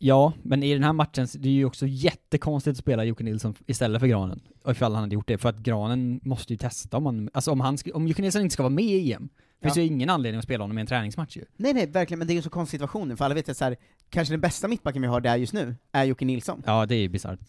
[0.00, 3.54] Ja, men i den här matchen, det är ju också jättekonstigt att spela Jocke Nilsson
[3.66, 4.40] istället för Granen.
[4.68, 7.60] Ifall han hade gjort det, för att Granen måste ju testa om han, alltså om
[7.60, 9.28] han, om Jocke Nilsson inte ska vara med i EM,
[9.62, 9.82] finns Ja.
[9.82, 11.44] ju ingen anledning att spela honom i en träningsmatch ju.
[11.56, 13.64] Nej nej, verkligen, men det är ju så konstig situation för alla vet att så
[13.64, 13.76] här,
[14.10, 16.62] kanske den bästa mittbacken vi har där just nu är Jocke Nilsson.
[16.66, 17.40] Ja, det är ju bisarrt.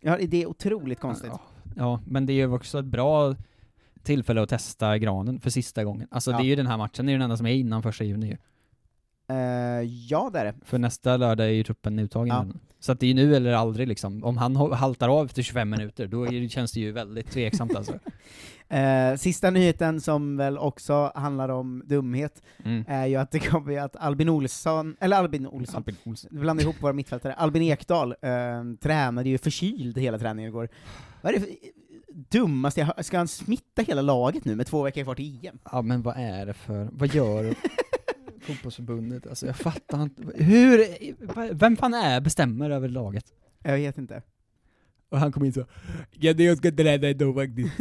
[0.00, 1.30] Ja, det är otroligt konstigt.
[1.32, 1.40] Ja,
[1.76, 3.34] ja, men det är ju också ett bra,
[4.02, 6.08] tillfälle att testa granen för sista gången.
[6.10, 6.36] Alltså Ja.
[6.38, 8.26] det är ju den här matchen, det är den enda som är innan första juni
[8.26, 8.36] ju.
[9.30, 10.54] Eh, ja, det är det.
[10.64, 12.28] För nästa lördag är ju truppen uttagen.
[12.28, 12.60] Ja.
[12.80, 14.24] Så att det är nu eller aldrig liksom.
[14.24, 17.92] Om han haltar av efter 25 minuter, då det, känns det ju väldigt tveksamt alltså.
[18.72, 22.84] Eh, sista nyheten som väl också handlar om dumhet, Mm.
[22.88, 26.28] är ju att det kommer ju att Albin Olsson, eller Albin Olsson, Albin Olsson.
[26.34, 28.28] du blandar ihop våra mittfältare, Albin Ekdal eh,
[28.80, 30.68] tränade ju förkyld hela träningen igår.
[31.22, 31.50] Vad är det för
[32.30, 32.92] dummaste?
[32.98, 35.58] Ska han smitta hela laget nu med två veckor kvar till EM?
[35.72, 37.54] Ja men vad är det för, vad gör
[38.54, 39.26] fotbollsförbundet?
[39.26, 40.84] Alltså jag fattar inte, hur,
[41.54, 43.24] vem fan är bestämmer över laget?
[43.62, 44.22] Jag vet inte.
[45.08, 45.66] Och han kom in så,
[46.10, 47.72] ja jag ska träna idag faktiskt.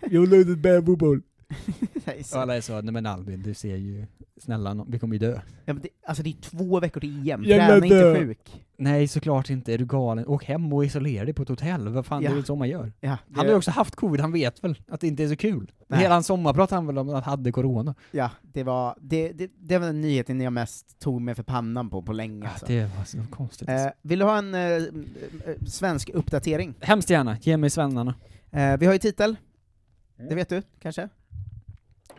[0.10, 1.22] Jag vill ut spela fotboll.
[2.06, 4.06] Nej, Och så- alla är så, nej men Albin du ser ju,
[4.40, 5.40] snälla vi kommer ju dö.
[5.64, 8.64] Ja, men det, alltså det är två veckor till EM, Jag träna inte sjuk.
[8.76, 10.26] Nej såklart inte, är du galen?
[10.26, 12.28] Åk hem och isolera dig på ett hotell, vad fan Ja.
[12.28, 12.92] det är väl så man gör?
[13.00, 15.28] Ja, Han det- har ju också haft covid, han vet väl att det inte är
[15.28, 15.72] så kul?
[15.88, 16.00] Nej.
[16.00, 17.94] Hela hans sommar pratade han väl om att han hade corona?
[18.10, 21.90] Ja, det var, det, det, det var den nyheten jag mest tog mig för pannan
[21.90, 22.66] på, på länge alltså.
[22.66, 23.68] Det var så konstigt.
[23.68, 24.82] Eh, vill du ha en eh, eh,
[25.66, 26.74] svensk uppdatering?
[26.80, 28.14] Hemskt gärna, ge mig svennarna.
[28.50, 29.36] Eh, vi har ju titel,
[30.28, 31.08] det vet du kanske?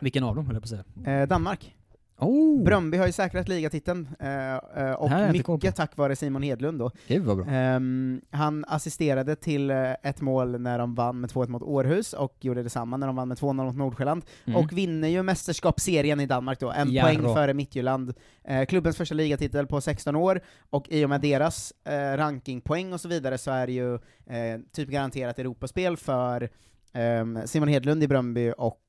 [0.00, 1.20] Vilken av dem höll jag på att säga?
[1.22, 1.72] Eh, Danmark.
[2.18, 2.64] Oh!
[2.64, 6.90] Bröndby har ju säkrat ligatiteln, eh, eh, och Det mycket tack vare Simon Hedlund då.
[7.08, 7.46] Gud vad bra.
[7.46, 12.36] Ehm, han assisterade till eh, ett mål när de vann med 2-1 mot Århus, och
[12.40, 14.56] gjorde detsamma när de vann med 2-0 mot Nordsjälland, Mm.
[14.60, 18.14] och vinner ju mästerskapsserien i Danmark då, en Ja, poäng före Midtjylland.
[18.44, 23.00] Eh, klubbens första ligatitel på 16 år, och i och med deras eh, rankingpoäng och
[23.00, 26.48] så vidare så är det ju eh, typ garanterat Europaspel för
[26.92, 28.80] ehm, Simon Hedlund i Bröndby och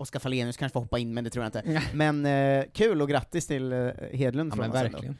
[0.00, 1.82] Oskar Fallenius kanske får hoppa in, men det tror jag inte.
[1.94, 4.92] Men eh, kul och grattis till eh, Hedlund Ja från men oss ändå.
[4.98, 5.16] verkligen.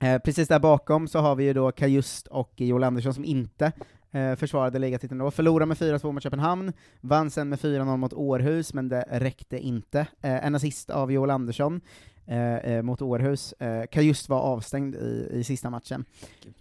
[0.00, 3.72] Eh, precis där bakom så har vi ju då Kajust och Joel Andersson som inte
[4.10, 5.30] eh, försvarade ligatiteln då.
[5.30, 10.00] Förlorade med 4-2 mot Köpenhamn, vann sen med 4-0 mot Århus, men det räckte inte.
[10.00, 11.80] Eh, en assist av Joel Andersson
[12.26, 13.52] eh, eh, mot Århus.
[13.52, 16.04] Eh, Kajust var avstängd i, i sista matchen.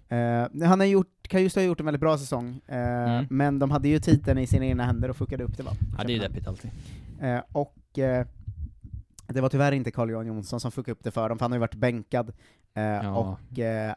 [0.10, 3.26] Eh, han har gjort, Kajust har gjort en väldigt bra säsong, eh, Mm.
[3.30, 5.72] men de hade ju titeln i sina egna händer och fuckade upp det va?
[5.98, 6.72] Ja det är ju deppigt alltid.
[7.22, 7.76] Eh, och
[9.28, 11.52] det var tyvärr inte Carl Johan Jonsson som fuckade upp det för dem, för han
[11.52, 12.32] har ju varit bänkad.
[12.74, 13.16] Ja.
[13.16, 13.38] Och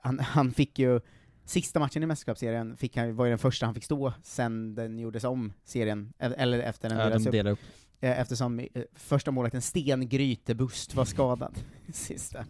[0.03, 1.01] han, han fick ju,
[1.45, 4.99] sista matchen i mästerskapsserien fick han, var ju den första han fick stå sen den
[4.99, 7.47] gjordes om, serien, e- eller efter den Ja, delades de upp.
[7.47, 7.59] upp.
[8.01, 11.55] Eh, eftersom eh, första målvakten Sten Grytebust var skadad
[11.93, 12.45] sista,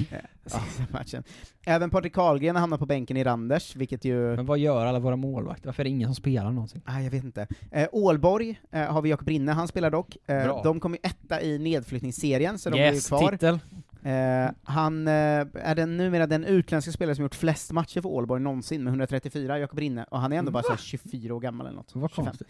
[0.46, 1.24] sista matchen.
[1.66, 4.36] Även Patrik Karlgren hamnade på bänken i Randers, vilket ju...
[4.36, 5.68] Men vad gör alla våra målvakter?
[5.68, 6.82] Varför är det ingen som spelar någonsin?
[6.84, 7.46] Ah, jag vet inte.
[7.70, 10.16] Eh, Ålborg eh, har vi Jakob Rinne, han spelar dock.
[10.26, 13.30] Eh, de kom ju etta i nedflyttningsserien, så de blir ju yes, kvar.
[13.30, 13.58] titel!
[14.02, 18.84] Eh, han är den numera den utländska spelare som gjort flest matcher för Ålborg någonsin,
[18.84, 21.76] med 134, Jakob Rinne, och han är ändå bara så här 24 år gammal eller
[21.76, 21.94] något.
[21.94, 22.24] Vad 25.
[22.24, 22.48] konstigt.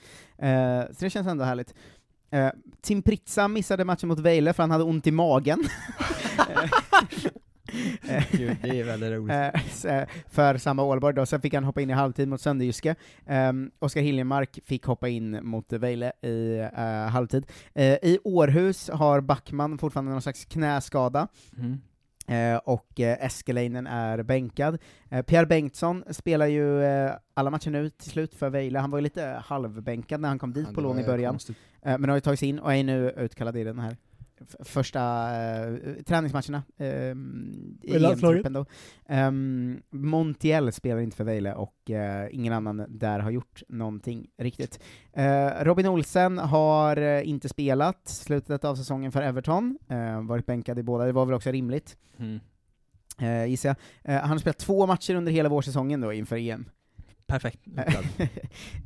[0.98, 1.74] Så det känns ändå härligt.
[2.34, 5.64] Eh, Tim Pritsa missade matchen mot Vejle för han hade ont i magen.
[8.30, 9.84] Gud, det är väldigt roligt.
[9.84, 12.94] Eh, eh, för samma Ålborg då, sen fick han hoppa in i halvtid mot Sönderjyske.
[13.26, 17.46] Um, Oskar Hiljemark fick hoppa in mot Vejle i eh, halvtid.
[17.74, 21.28] Eh, I Århus har Backman fortfarande någon slags knäskada.
[21.58, 21.80] Mm.
[22.26, 24.78] Eh, och eh, Eskelinen är bänkad.
[25.08, 28.98] Eh, Pierre Bengtsson spelar ju eh, alla matcher nu till slut för Vejle, han var
[28.98, 31.38] ju lite halvbänkad när han kom dit Ja, på lån i början,
[31.82, 33.96] men har ju tagit sig in och är nu utkallad i den här
[34.60, 35.00] första
[35.36, 35.74] eh,
[36.06, 37.96] träningsmatcherna ehm, i.
[37.96, 38.66] EM-truppen då.
[39.08, 44.80] Um, Montiel spelar inte för Vejle, och eh, ingen annan där har gjort någonting riktigt.
[45.12, 50.78] Eh, Robin Olsen har eh, inte spelat slutet av säsongen för Everton, eh, varit bänkad
[50.78, 52.40] i båda, det var väl också rimligt Mm.
[53.18, 54.14] eh, gissar jag.
[54.14, 56.64] Eh, han har spelat två matcher under hela vårsäsongen då inför EM.
[57.26, 57.60] Perfekt.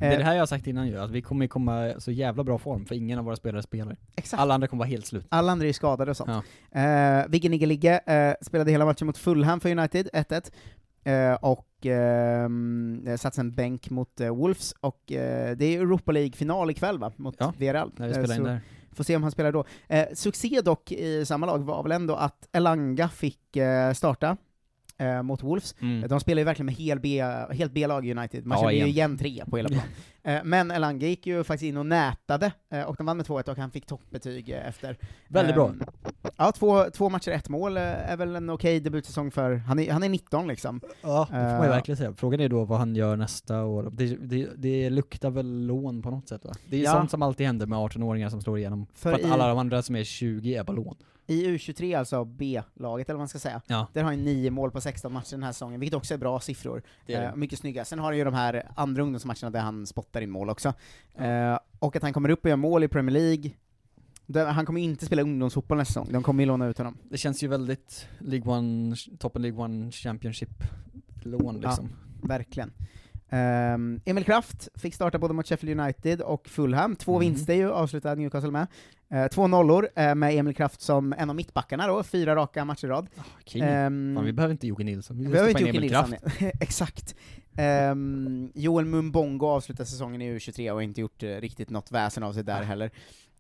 [0.01, 2.11] Eh, det är det här jag har sagt innan ju, att vi kommer komma så
[2.11, 3.97] jävla bra form, för ingen av våra spelare spelar.
[4.17, 4.41] Exakt.
[4.41, 5.27] Alla andra kommer vara helt slut.
[5.29, 6.45] Alla andra är skadade och sånt.
[6.71, 6.81] Ja.
[6.81, 10.53] Eh, Vigge Nigge Ligge eh, spelade hela matchen mot Fulham för United, 1-1,
[11.05, 16.99] eh, och eh, satt sen bänk mot eh, Wolves, och det är Europa League-final ikväll
[16.99, 17.93] va, mot Ja, Villarreal.
[17.97, 18.61] När vi spelar in där.
[18.93, 19.65] Får se om han spelar då.
[20.15, 23.59] Succé dock i samma lag var väl ändå att Elanga fick
[23.95, 24.37] starta
[24.99, 25.75] eh, mot Wolves.
[25.81, 26.09] Mm.
[26.09, 29.19] De spelar ju verkligen med hel B, helt B-lag United, man Ja, känner ju igen.
[29.19, 29.81] tre på hela plan.
[30.23, 33.49] eh, men Elanga gick ju faktiskt in och nätade, eh, och de vann med 2-1
[33.51, 34.97] och han fick toppbetyg eh, efter.
[35.29, 35.69] Väldigt bra.
[35.69, 35.83] Ehm,
[36.37, 39.93] Ja, två, två matcher, ett mål eh, är väl en okej debutsäsong för, han är,
[39.93, 40.81] han är 19 liksom.
[41.03, 42.13] Ja, det får man ju Eh, verkligen säga.
[42.17, 43.91] Frågan är då vad han gör nästa år.
[43.93, 46.53] Det, det, det luktar väl lån på något sätt va?
[46.69, 46.93] Det är Ja.
[46.93, 48.87] sånt som alltid händer med 18-åringar som slår igenom.
[48.95, 50.97] För, För att i- alla de andra som är 20 är bara lån.
[51.31, 53.87] I U23, alltså B-laget, eller vad man ska säga, Ja.
[53.93, 56.41] där har han nio mål på 16 matcher den här säsongen, vilket också är bra
[56.41, 56.83] siffror.
[57.07, 57.27] Det är det.
[57.27, 57.85] Eh, mycket snygga.
[57.85, 60.75] Sen har han ju de här andra ungdomsmatcherna där han spottar in mål också.
[61.19, 63.51] Eh, och att han kommer upp och gör mål i Premier League.
[64.53, 66.99] Han kommer inte spela ungdomsfotboll nästa säsong, de kommer ju låna ut honom.
[67.11, 71.89] Det känns ju väldigt League One, toppen League One Championship-lån liksom.
[72.23, 72.73] Verkligen.
[73.31, 77.21] Ehm, Emil Kraft fick starta både mot Sheffield United och Fulham, två Mhm.
[77.21, 78.67] vinster ju, avslutade Newcastle med.
[79.11, 82.85] Eh, två nollor, eh, med Emil Kraft som en av mittbackarna då, fyra raka matcher
[82.87, 83.09] i rad.
[83.45, 83.63] King.
[83.63, 86.15] Ehm, Fan, vi behöver inte Jocke Nilsson, vi behöver inte Jocke Emil Nilsson,
[86.61, 87.15] exakt.
[87.57, 92.23] Ehm, Joel Mumbongo avslutar säsongen i U23 och har inte gjort eh, riktigt något väsen
[92.23, 92.91] av sig där heller.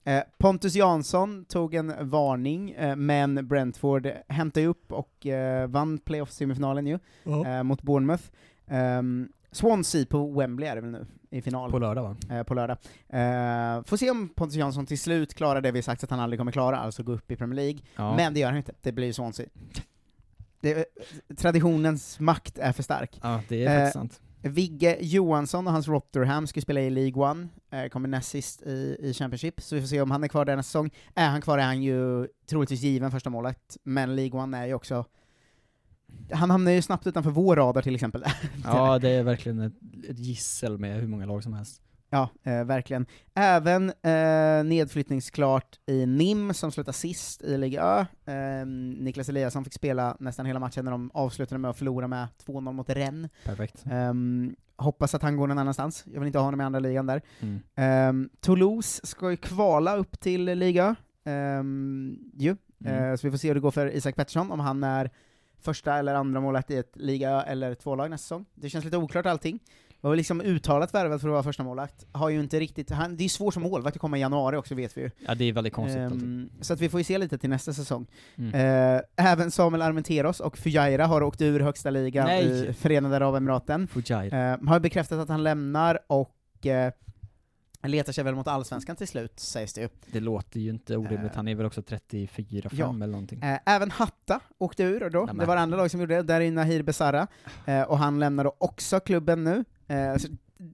[0.05, 5.27] Eh, Pontus Jansson tog en varning, men Brentford hämtade upp och
[5.69, 6.99] vann playoff-semifinalen ju,
[7.47, 8.23] eh, mot Bournemouth.
[8.71, 11.71] Um, Swansea på Wembley är det väl nu, i final.
[11.71, 12.37] På lördag va?
[12.37, 12.77] Eh, på lördag.
[13.09, 16.41] Eh, får se om Pontus Jansson till slut klarar det vi sagt att han aldrig
[16.41, 17.81] kommer klara, alltså gå upp i Premier League.
[17.97, 18.17] Ja.
[18.17, 19.47] Men det gör han inte, det blir Swansea.
[20.61, 20.85] Det,
[21.37, 23.19] traditionens makt är för stark.
[23.23, 24.21] Ja, det är faktiskt sant.
[24.43, 28.97] Vigge Johansson och hans Rotherham ska spela i League One, eh, kommer näst sist i,
[29.01, 30.91] i Championship, så vi får se om han är kvar där nästa säsong.
[31.15, 34.75] Är han kvar är han ju troligtvis given första målet, men League One är ju
[34.75, 35.05] också
[36.33, 38.25] han hamnar ju snabbt utanför vår radar till exempel.
[38.65, 39.73] Ja, det är verkligen ett,
[40.11, 41.83] ett gissel med hur många lag som helst.
[42.11, 43.07] Ja, eh, verkligen.
[43.35, 48.33] Även eh, nedflyttningsklart i NIM, som slutar sist i Liga Ö.
[48.33, 48.67] Eh,
[48.99, 52.73] Niklas Eliasson fick spela nästan hela matchen när de avslutade med att förlora med 2-0
[52.73, 53.31] mot Rennes.
[53.45, 53.85] Perfekt.
[53.91, 57.07] Ehm, hoppas att han går någon annanstans, jag vill inte ha honom i andra ligan
[57.07, 57.23] där.
[57.41, 57.61] Mm.
[57.75, 62.57] Ehm, Toulouse ska ju kvala upp till Liga um, ju.
[62.85, 63.11] Mm.
[63.11, 65.11] Eh, så vi får se hur det går för Isak Pettersson, om han är
[65.61, 68.47] första eller andra målet i ett Liga eller tvålag nästa säsong.
[68.55, 69.61] Det känns lite oklart allting.
[70.01, 72.07] Var väl liksom uttalat värvad för att vara första målvakt.
[72.13, 74.75] Har ju inte riktigt, han, det är svårt som målvakt att komma i januari också
[74.75, 75.11] vet vi ju.
[75.27, 76.03] Ja, det är väldigt konstigt.
[76.03, 76.51] Alltid.
[76.61, 78.07] så att vi får ju se lite till nästa säsong.
[78.37, 78.55] Mm.
[78.55, 82.69] Eh, även Samuel Armenteros och Fujaira har åkt ur högsta ligan Nej.
[82.69, 83.89] i Förenade Arabemiraten.
[84.33, 86.35] Eh, har bekräftat att han lämnar och
[87.89, 89.89] eh, letar sig väl mot allsvenskan till slut, sägs det ju.
[90.13, 92.89] Det låter ju inte orimligt, han är väl också 34-5 ja.
[92.95, 93.43] eller någonting.
[93.43, 95.39] Eh, även Hatta åkte ur då, men.
[95.39, 97.27] det var andra lag som gjorde det, där är Nahir Besara,
[97.67, 99.65] eh, och han lämnar då också klubben nu.
[99.87, 100.29] Eh, så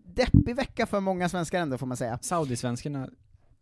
[0.05, 2.19] deppig vecka för många svenskar ändå, får man säga.
[2.23, 3.09] Saudisvenskarna,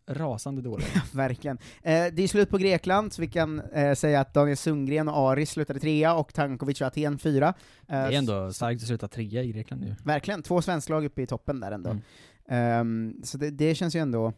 [0.07, 0.87] rasande dåliga.
[1.11, 1.57] Verkligen.
[1.81, 5.31] Eh, det är slut på Grekland, så vi kan eh, säga att Daniel Sundgren och
[5.31, 7.47] Aris slutade trea, och Tankovic och Aten fyra.
[7.47, 7.53] Eh,
[7.87, 9.95] Det är ändå starkt att sluta trea i Grekland nu.
[10.03, 11.89] Verkligen, två svensklag uppe i toppen där ändå.
[11.89, 12.01] Mm.
[12.47, 14.33] Ehm, så det, det känns ju ändå,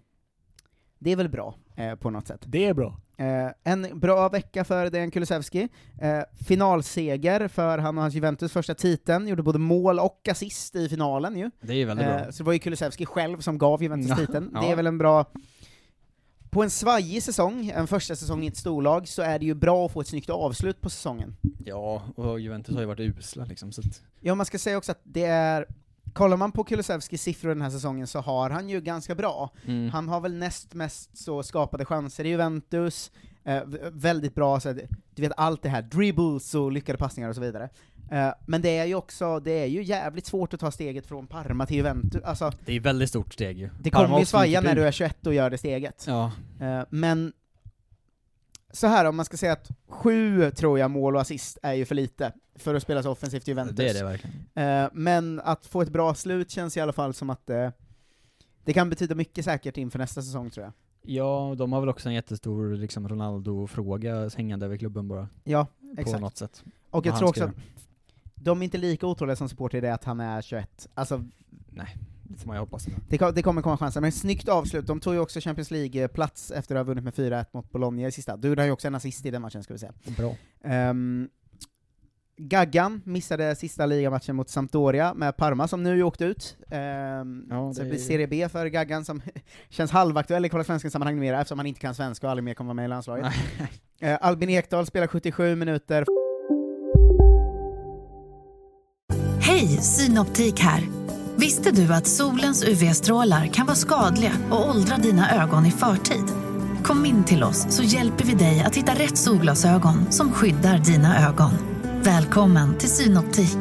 [1.00, 2.42] det är väl bra eh, på något sätt.
[2.46, 3.00] Det är bra.
[3.18, 5.68] Eh, en bra vecka för Dejan Kulusevski.
[6.02, 10.90] Eh, finalseger för han och hans Juventus första titeln, gjorde både mål och assist i
[10.90, 11.52] finalen ju.
[11.62, 12.20] Det är ju väldigt bra.
[12.20, 14.54] Eh, så det var ju Kulusevski själv som gav Juventus Ja, titeln.
[14.54, 14.72] Det ja.
[14.72, 15.26] är väl en bra...
[16.50, 19.86] På en svajig säsong, en första säsong i ett storlag, så är det ju bra
[19.86, 21.36] att få ett snyggt avslut på säsongen.
[21.66, 24.92] Ja, och Juventus har ju varit usla liksom, så att, Ja, man ska säga också
[24.92, 25.66] att det är...
[26.16, 29.50] Kollar man på Kulusevskis siffror den här säsongen så har han ju ganska bra.
[29.66, 29.90] mm.
[29.90, 33.12] Han har väl näst mest så skapade chanser i Juventus,
[33.44, 34.74] eh, väldigt bra, så,
[35.16, 37.70] du vet allt det här, dribbles och lyckade passningar och så vidare.
[38.12, 41.28] Eh, men det är ju också, det är ju jävligt svårt att ta steget från
[41.28, 43.70] Parma till Juventus, alltså det är ett väldigt stort steg ju.
[43.80, 46.04] det Parma kommer ju svaja när du är 21 och gör det steget.
[46.08, 47.34] Ja, Eh, men
[48.72, 51.86] så här om man ska säga att sju, tror jag, mål och assist är ju
[51.86, 53.76] för lite för att spela så offensivt i Juventus.
[53.76, 54.36] det är det verkligen.
[54.84, 57.70] Eh, men att få ett bra slut känns i alla fall som att eh,
[58.64, 60.74] det kan betyda mycket säkert inför nästa säsong tror jag.
[61.08, 66.02] Ja, de har väl också en jättestor liksom, Ronaldo-fråga hängande över klubben bara, Ja, på
[66.02, 66.22] exakt.
[66.22, 66.64] något sätt.
[66.90, 67.52] Och jag tror också att
[68.36, 70.88] de är inte lika otåliga som supporter i det att han är 21.
[70.94, 71.24] Alltså,
[71.70, 72.88] Nej, det får man ju hoppas.
[73.10, 74.88] det, det kommer komma chanser, men snyggt avslut.
[74.88, 78.12] De tog ju också Champions League-plats efter att ha vunnit med 4-1 mot Bologna i
[78.12, 78.38] sista.
[78.38, 79.94] Du gjorde ju också en assist i den matchen, ska vi säga.
[80.18, 80.36] Bra.
[80.64, 81.30] Ehm,
[82.38, 86.58] Gaggan missade sista ligamatchen mot Sampdoria med Parma, som nu åkte ut.
[86.72, 89.22] Ehm, Ja, så det det- blir Serie B för Gaggan, som
[89.70, 92.68] känns halvaktuell i Kolla sammanhang numera, eftersom han inte kan svenska och aldrig mer kommer
[92.68, 93.26] vara med i landslaget.
[94.02, 96.06] Eh, Albin Ekdal spelar 77 minuter.
[99.42, 100.84] Hej, Synoptik här.
[101.36, 106.24] Visste du att solens UV-strålar kan vara skadliga och åldra dina ögon i förtid?
[106.84, 111.28] Kom in till oss så hjälper vi dig att hitta rätt solglasögon som skyddar dina
[111.30, 111.52] ögon.
[112.06, 113.58] Välkommen till Synoptik.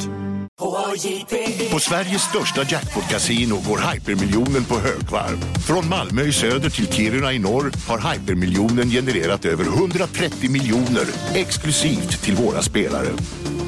[1.73, 5.37] På Sveriges största jackpot-kasino går hypermiljonen på högvarv.
[5.67, 12.23] Från Malmö i söder till Kiruna i norr har hypermiljonen genererat över 130 miljoner exklusivt
[12.23, 13.09] till våra spelare.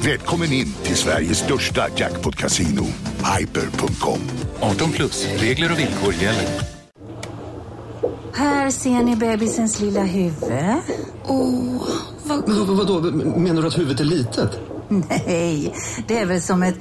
[0.05, 2.85] Välkommen in till Sveriges största jackpot-kasino,
[3.37, 4.19] hyper.com.
[4.59, 6.47] 18 plus, regler och villkor gäller.
[8.33, 10.43] Här ser ni bebisens lilla huvud.
[11.27, 11.87] Åh,
[12.23, 13.01] vad Men vadå,
[13.39, 14.66] menar du att huvudet är litet?
[15.09, 15.73] Nej,
[16.07, 16.79] det är väl som ett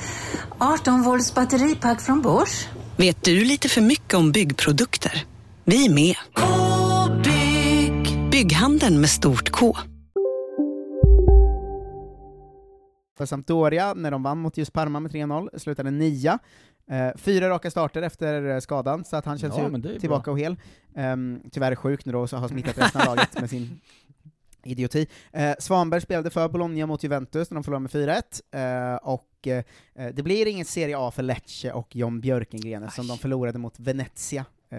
[0.58, 2.68] 18 volts batteripack från Bosch.
[2.96, 5.24] Vet du lite för mycket om byggprodukter?
[5.64, 6.14] Vi är med.
[7.24, 9.76] bygg Bygghandeln med stort K.
[13.18, 16.38] För Sampdoria, när de vann mot just Parma med 3-0, slutade nia.
[16.90, 19.98] Eh, fyra raka starter efter skadan, så att han känns Ja, ju bra.
[20.00, 20.56] tillbaka och hel.
[20.96, 23.80] Um, tyvärr sjuk nu då, och så har smittat resten av laget med sin
[24.70, 25.06] idioti.
[25.32, 29.64] Eh, Svanberg spelade för Bologna mot Juventus när de förlorade med 4-1, eh, och eh,
[30.14, 34.44] det blir ingen Serie A för Lecce och John Björkengren eftersom de förlorade mot Venezia
[34.70, 34.78] eh,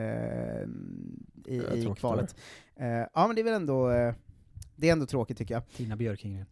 [1.45, 2.35] i, i kvalet.
[2.75, 4.13] Eh, ja men det är väl ändå, eh,
[4.75, 5.69] det är ändå tråkigt tycker jag.
[5.69, 6.45] Tina Björkingren.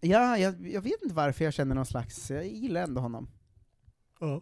[0.00, 3.28] Ja, jag, jag vet inte varför jag känner någon slags, jag gillar ändå honom.
[4.20, 4.38] Eh,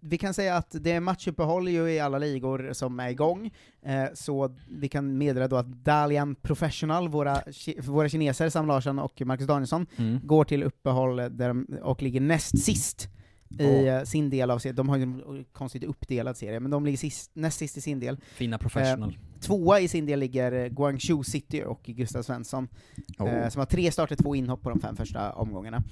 [0.00, 3.50] vi kan säga att det är matchuppehåll ju i alla ligor som är igång,
[3.82, 7.42] eh, så vi kan meddela då att Dalian Professional, våra,
[7.82, 10.20] våra kineser, Sam Larsson och Marcus Danielsson, Mm.
[10.22, 13.08] går till uppehåll där de, och ligger näst sist
[13.58, 14.76] i eh, sin del av serien.
[14.76, 18.00] De har ju en konstigt uppdelad serie, men de ligger sist, näst sist i sin
[18.00, 18.16] del.
[18.34, 19.18] Fina professional.
[19.38, 22.68] Eh, tvåa i sin del ligger eh, Guangzhou City och Gustav Svensson,
[23.18, 23.28] Oh.
[23.28, 25.82] eh, som har tre starter, två inhopp på de fem första omgångarna.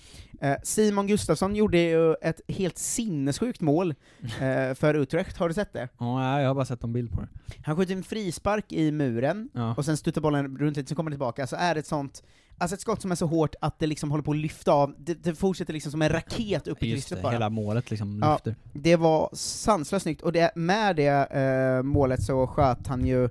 [0.40, 3.94] Eh, Simon Gustafsson gjorde ju ett helt sinnessjukt mål
[4.40, 5.88] eh, för Utrecht, har du sett det?
[5.98, 7.28] Ja, jag har bara sett en bild på det.
[7.64, 9.74] Han skjuter en frispark i muren, Ja.
[9.74, 12.22] och sen stuttar bollen runt lite, så kommer den tillbaka, så är det ett sånt
[12.58, 14.94] Alltså ett skott som är så hårt att det liksom håller på att lyfta av,
[14.98, 17.32] det, det fortsätter liksom som en raket upp i Just krysset det, bara.
[17.32, 18.56] hela målet liksom Ja, lyfter.
[18.72, 23.24] det var sanslöst snyggt, och det, med det eh, målet så sköt han ju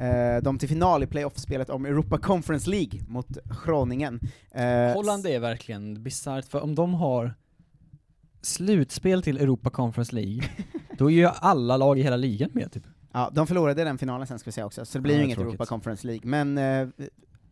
[0.00, 3.28] eh, dem till final i playoff-spelet om Europa Conference League mot
[3.64, 4.20] Groningen.
[4.50, 7.34] Eh, Holland är verkligen bisarrt, för om de har
[8.42, 10.42] slutspel till Europa Conference League,
[10.98, 12.82] då är ju alla lag i hela ligan med typ.
[13.12, 15.24] Ja, de förlorade den finalen sen ska vi säga också, så det blir Ja, ju
[15.24, 15.50] inget tråkigt.
[15.54, 16.88] Europa Conference League, men eh,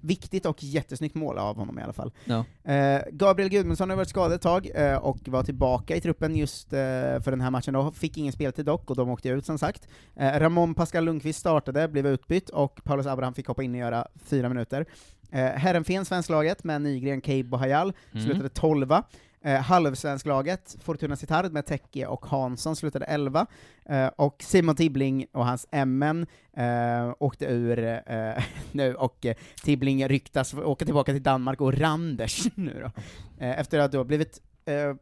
[0.04, 2.12] viktigt och jättesnyggt mål av honom i alla fall.
[2.24, 2.44] Ja.
[2.72, 6.72] Eh, Gabriel Gudmundsson har varit skadad ett tag, eh, och var tillbaka i truppen just
[6.72, 6.78] eh,
[7.20, 9.88] för den här matchen då, fick ingen speltid dock, och de åkte ut som sagt.
[10.16, 14.06] Eh, Ramon Pascal Lundqvist startade, blev utbytt, och Paulus Abraham fick hoppa in och göra
[14.24, 14.86] fyra minuter.
[15.30, 18.24] Eh, Herrenfen, svensklaget, med Nygren, Cable och Hayal, Mm.
[18.24, 19.04] slutade tolva.
[19.44, 23.46] Eh, halvsvensklaget, Fortuna Sittard med Tecke och Hansson slutade 11,
[23.86, 26.26] eh, och Simon Tibbling och hans MN
[26.56, 32.46] eh, åkte ur eh, nu, och eh, Tibbling ryktas åka tillbaka till Danmark och Randers
[32.54, 33.02] nu då.
[33.44, 34.94] Eh, efter att då blivit eh,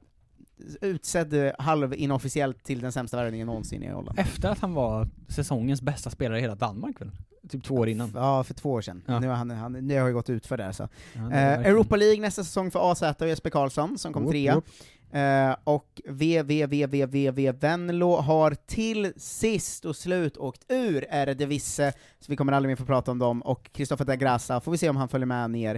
[0.81, 4.19] utsedd halvinofficiellt till den sämsta värvningen någonsin i Holland.
[4.19, 7.11] Efter att han var säsongens bästa spelare i hela Danmark väl?
[7.49, 8.11] Typ två år innan.
[8.15, 9.03] Ja, för två år sedan.
[9.07, 9.21] Ja.
[9.21, 10.89] Nu har han, han, nu har jag gått ut för det alltså.
[11.13, 14.33] Ja, det eh, Europa League nästa säsong för AZ och Jesper Karlsson, som kom Whoop,
[14.33, 14.55] trea.
[14.55, 14.65] whoop.
[15.13, 22.53] Eh, och VVVVVV Venlo har till sist och slut åkt ur Eredivisie, så vi kommer
[22.53, 25.09] aldrig mer få prata om dem, och Kristoffer da Grassa, får vi se om han
[25.09, 25.75] följer med ner,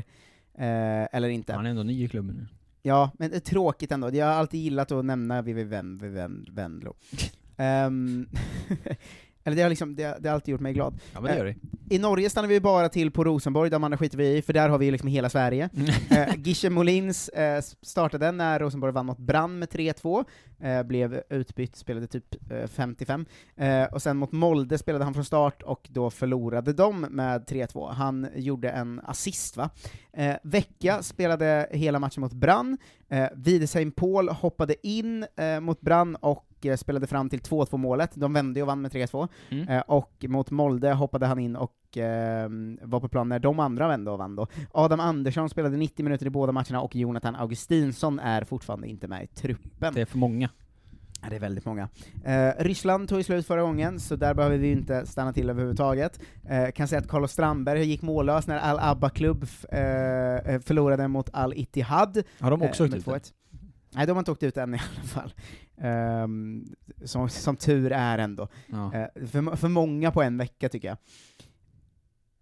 [0.58, 1.52] eh, eller inte.
[1.52, 2.46] Han är ändå ny i klubben nu.
[2.86, 4.14] Ja, men det är tråkigt ändå.
[4.14, 5.64] Jag har alltid gillat att nämna VV
[6.52, 6.94] Venlo.
[7.56, 8.28] um,
[9.44, 10.94] eller det har, liksom, det, det har alltid gjort mig glad.
[11.12, 11.54] Ja, men det gör Eh,
[11.88, 11.94] det.
[11.94, 14.68] I Norge stannar vi bara till på Rosenborg, de andra skiter vi i, för där
[14.68, 15.68] har vi liksom hela Sverige.
[16.10, 20.24] eh, Gische Molins eh, startade när Rosenborg vann mot Brann med 3-2,
[20.60, 23.26] eh, blev utbytt, spelade typ eh, 55,
[23.56, 27.92] eh, och sen mot Molde spelade han från start, och då förlorade de med 3-2.
[27.92, 29.70] Han gjorde en assist, va?
[30.16, 32.78] Eh, Vecka spelade hela matchen mot Brann,
[33.10, 38.10] eh, Wiedesheim Paul hoppade in eh, mot Brann och eh, spelade fram till 2-2 målet,
[38.14, 39.68] de vände och vann med 3-2, Mm.
[39.68, 42.48] eh, och mot Molde hoppade han in och eh,
[42.82, 44.46] var på plan när de andra vände och vann då.
[44.72, 49.24] Adam Andersson spelade 90 minuter i båda matcherna, och Jonathan Augustinsson är fortfarande inte med
[49.24, 49.94] i truppen.
[49.94, 50.48] Det är för många.
[51.22, 51.88] Ja, det är väldigt många.
[52.24, 56.20] Eh, Ryssland tog ju slut förra gången, så där behöver vi inte stanna till överhuvudtaget.
[56.48, 60.60] Eh, kan säga att Carlos Strandberg gick mållös när Al Abba Club f- eh, eh,
[60.60, 62.22] förlorade mot Al Ittihad.
[62.40, 63.32] Har de också eh, åkt med ut 2-1.
[63.94, 65.34] Nej, de har inte åkt ut än i alla fall.
[65.78, 66.64] Ehm,
[67.04, 68.48] som, som tur är ändå.
[68.66, 68.94] Ja.
[68.94, 70.96] Eh, för, för många på en vecka, tycker jag.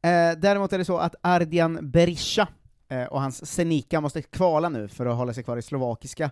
[0.05, 2.49] Eh, däremot är det så att Ardian Berisha
[2.89, 6.31] eh, och hans Zenica måste kvala nu för att hålla sig kvar i slovakiska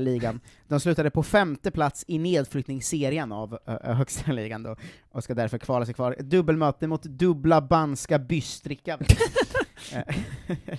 [0.00, 0.40] ligan.
[0.68, 4.76] De slutade på femte plats i nedflyttningsserien av högsta ligan då,
[5.10, 6.16] och ska därför kvala sig kvar.
[6.20, 8.98] Dubbelmöte mot dubbla Banska Bystrika.
[9.94, 10.14] Eh,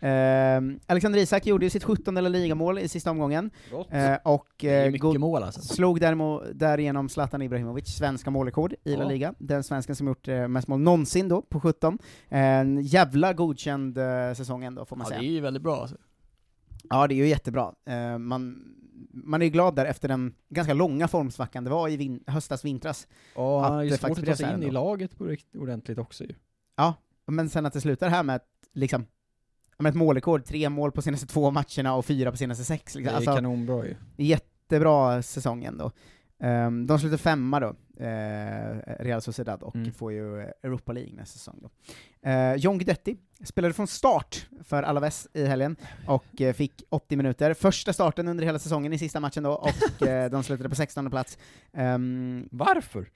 [0.00, 3.50] Ehm, Alexander Isak gjorde ju sitt 17 eller ligamål i sista omgången,
[3.90, 5.60] eh, och är god- mål, alltså.
[5.60, 9.04] slog däremot, därigenom Zlatan Ibrahimovic svenska målrekord i La.
[9.04, 11.98] Liga, den svensken som gjort eh, mest mål någonsin då, på 17.
[12.28, 13.98] En jävla godkänd
[14.36, 15.20] säsong ändå, får man Ja, säga.
[15.20, 15.96] det är ju väldigt bra alltså.
[16.90, 17.72] Ja, det är ju jättebra.
[18.18, 18.64] Man,
[19.10, 22.64] man är ju glad där efter den ganska långa formsvackan det var i vin- höstas,
[22.64, 23.06] vintras.
[23.34, 24.74] Ja, ju det svårt faktiskt att ta sig in i ändå.
[24.80, 26.34] laget på rikt- ordentligt också ju.
[26.76, 26.94] Ja,
[27.32, 29.06] men sen att det slutar här med ett, liksom,
[29.78, 32.92] med ett målrekord, tre mål på senaste två matcherna och fyra på senaste sex.
[32.92, 33.12] Det Liksom.
[33.14, 33.94] är Alltså, kanonbra ju.
[34.16, 35.90] jättebra säsong ändå.
[36.40, 37.66] Ehm, de slutar femma då,
[38.04, 39.92] eh, Real Sociedad, och Mm.
[39.92, 41.70] får ju Europa League nästa säsong då.
[42.30, 45.76] Eh, John Guidetti spelade från start för Alaves i helgen,
[46.06, 47.54] och eh, fick 80 minuter.
[47.54, 49.70] Första starten under hela säsongen i sista matchen då, och
[50.30, 51.38] de slutade på 16 plats.
[51.72, 53.10] Ehm, Varför?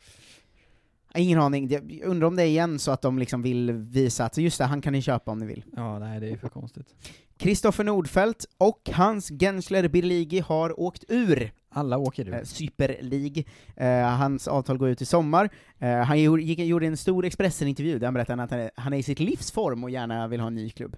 [1.15, 4.37] Ingen aning, jag undrar om det är igen så att de liksom vill visa att
[4.39, 5.65] just det, han kan ni köpa om ni vill.
[5.77, 6.95] Ja, nej det är för konstigt.
[7.37, 12.35] Kristoffer Nordfeldt och hans Gensler Birligi har åkt ur Alla åker ur.
[12.35, 13.45] eh, Super League.
[13.77, 15.49] Eh, hans avtal går ut i sommar.
[15.79, 18.93] Eh, han gjorde, gick, gjorde en stor Expressen-intervju där han berättade att han är, han
[18.93, 20.97] är i sitt livsform och gärna vill ha en ny klubb.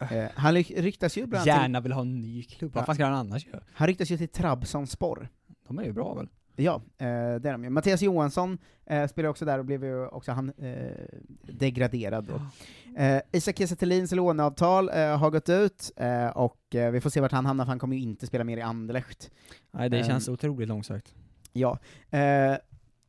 [0.00, 2.94] Eh, han ry- ryktas ju bland annat Gärna vill ha en ny klubb, vad fan
[2.94, 3.60] ska han annars göra?
[3.72, 5.28] han ryktas ju till Trabzonspor.
[5.68, 6.28] De är ju bra väl?
[6.60, 7.70] Ja, eh, det är de ju.
[7.70, 10.90] Mattias Johansson eh, spelar också där och blev ju också han eh,
[11.42, 12.40] degraderad då.
[12.96, 17.32] Eh, Isak Kiese låneavtal eh, har gått ut, eh, och eh, vi får se vart
[17.32, 19.30] han hamnar, för han kommer ju inte spela mer i Anderlecht.
[19.70, 21.14] Nej, det Ehm, känns otroligt långsökt.
[21.52, 21.78] Ja.
[22.10, 22.56] Eh,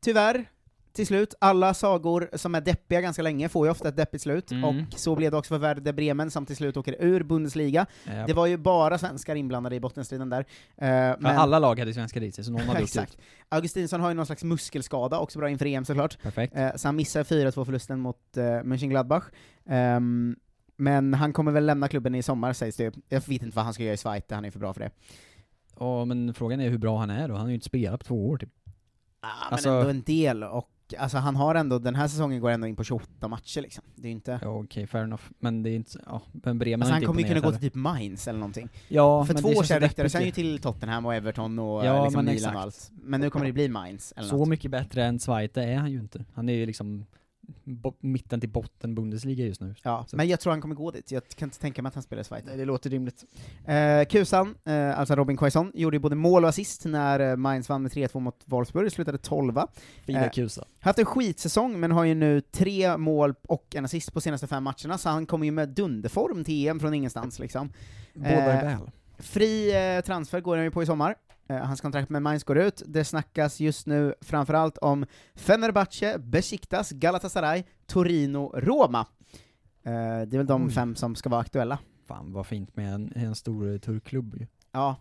[0.01, 0.45] tyvärr,
[0.93, 4.51] till slut, alla sagor som är deppiga ganska länge får ju ofta ett deppigt slut,
[4.51, 4.63] Mm.
[4.63, 7.85] och så blev det också för Werder Bremen som till slut åker ur Bundesliga.
[8.05, 8.27] Japp.
[8.27, 10.39] Det var ju bara svenskar inblandade i bottenstriden där.
[10.77, 10.87] Eh,
[11.19, 13.13] För alla lag hade svenska dit sig, så någon hade åkt Exakt.
[13.13, 13.19] ut.
[13.49, 16.21] Augustinsson har ju någon slags muskelskada, också bra inför EM såklart.
[16.21, 16.55] Perfekt.
[16.55, 19.23] Eh, så han missar 4-2 förlusten mot uh, Mönchengladbach.
[19.65, 20.35] Ehm,
[20.77, 22.95] men han kommer väl lämna klubben i sommar sägs det.
[23.09, 24.91] Jag vet inte vad han ska göra i Schweiz, han är för bra för det.
[25.79, 28.05] Ja, men frågan är hur bra han är då, han har ju inte spelat på
[28.05, 28.49] två år typ.
[29.21, 32.49] Ah, Alltså- men ändå en del, och alltså han har ändå, den här säsongen går
[32.49, 33.83] ändå in på 28 matcher liksom.
[33.95, 34.39] Det är ju inte...
[34.41, 35.23] Ja, okej, fair enough.
[35.39, 37.69] Men det är inte, ja, men Bremen Alltså han kommer ju kunna imponerat gå till
[37.69, 38.69] typ Mainz eller någonting.
[38.87, 42.25] Ja, För två år sedan ryktades han ju till Tottenham och Everton och Ja, liksom
[42.25, 42.91] Milan och allt.
[42.91, 44.47] Men nu kommer det bli Mainz eller Så något.
[44.49, 46.25] mycket bättre än Zweite är han ju inte.
[46.33, 47.05] Han är ju liksom
[47.99, 49.75] mitten till botten Bundesliga just nu.
[49.83, 51.11] Ja, Så- men jag tror han kommer gå dit.
[51.11, 52.45] Jag kan inte tänka mig att han spelar i Schweiz.
[52.45, 53.25] det låter rimligt.
[53.65, 57.69] Eh, Kusan, eh, alltså Robin Quaison, gjorde ju både mål och assist när eh, Mainz
[57.69, 59.59] vann med 3-2 mot Wolfsburg, slutade 12
[60.05, 60.65] Fina Eh, Kusa.
[60.79, 64.63] Haft en skitsäsong, men har ju nu tre mål och en assist på senaste fem
[64.63, 67.71] matcherna, så han kommer ju med dunderform till EM från ingenstans liksom.
[68.13, 68.91] Båda är Eh, väl.
[69.19, 71.15] Fri eh, transfer går han ju på i sommar.
[71.49, 72.83] Eh, hans kontrakt med Mainz går ut.
[72.85, 78.99] Det snackas just nu framförallt om Fenerbahce, Besiktas, Galatasaray, Torino, Roma.
[79.83, 79.91] Eh,
[80.27, 80.71] det är väl de Oj.
[80.71, 81.79] fem som ska vara aktuella.
[82.07, 84.47] Fan vad fint med en, en stor eh, turkklubb ju.
[84.71, 84.95] Ja,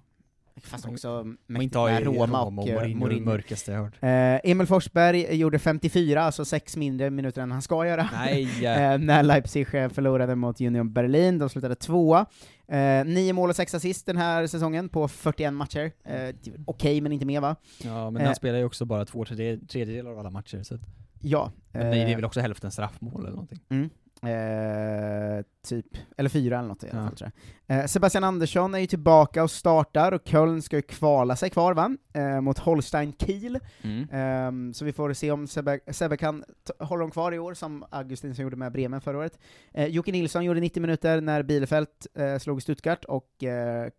[0.62, 3.24] fast också mäktigt med Roma och, och Mourinho, Mourinho.
[3.24, 3.94] mörkaste jag hört.
[4.02, 8.02] Eh, Emil Forsberg gjorde 54, alltså sex mindre minuter än han ska göra.
[8.28, 12.26] Eh, när Leipzig förlorade mot Union Berlin, de slutade tvåa.
[12.68, 15.92] Eh, nio mål och sex assist den här säsongen på 41 matcher.
[16.04, 16.34] Eh,
[16.66, 17.56] Okej, men inte mer va?
[17.84, 20.74] Ja, men Eh, han spelar ju också bara två tredje- tredjedelar av alla matcher, så
[20.74, 20.80] att,
[21.20, 21.52] Ja.
[21.72, 23.60] men nej, det är eh, väl också hälften straffmål eller någonting.
[23.68, 23.90] Mm.
[24.22, 27.30] Eh, typ, eller fyra eller något i alla fall tror
[27.66, 27.78] jag.
[27.78, 31.74] Eh, Sebastian Andersson är ju tillbaka och startar, och Köln ska ju kvala sig kvar
[31.74, 31.96] va?
[32.12, 33.58] Eh, mot Holstein Kiel.
[33.82, 34.08] Mm.
[34.12, 36.44] Ehm, så vi får se om Sebbe, Sebbe kan
[36.78, 39.38] hålla dem kvar i år, som Augustinsson gjorde med Bremen förra året.
[39.72, 43.90] Eh, Jocke Nilsson gjorde 90 minuter när Bielefeld eh, slog Stuttgart och eh,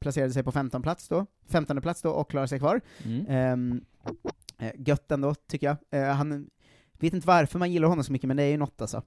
[0.00, 2.80] placerade sig på 15 plats då, 15 plats då och klarade sig kvar.
[3.04, 3.26] Mm.
[3.28, 3.84] Ehm,
[4.58, 5.76] eh, gött ändå, tycker jag.
[6.00, 6.46] Eh, han,
[6.98, 9.02] vet inte varför man gillar honom så mycket, men det är ju något alltså.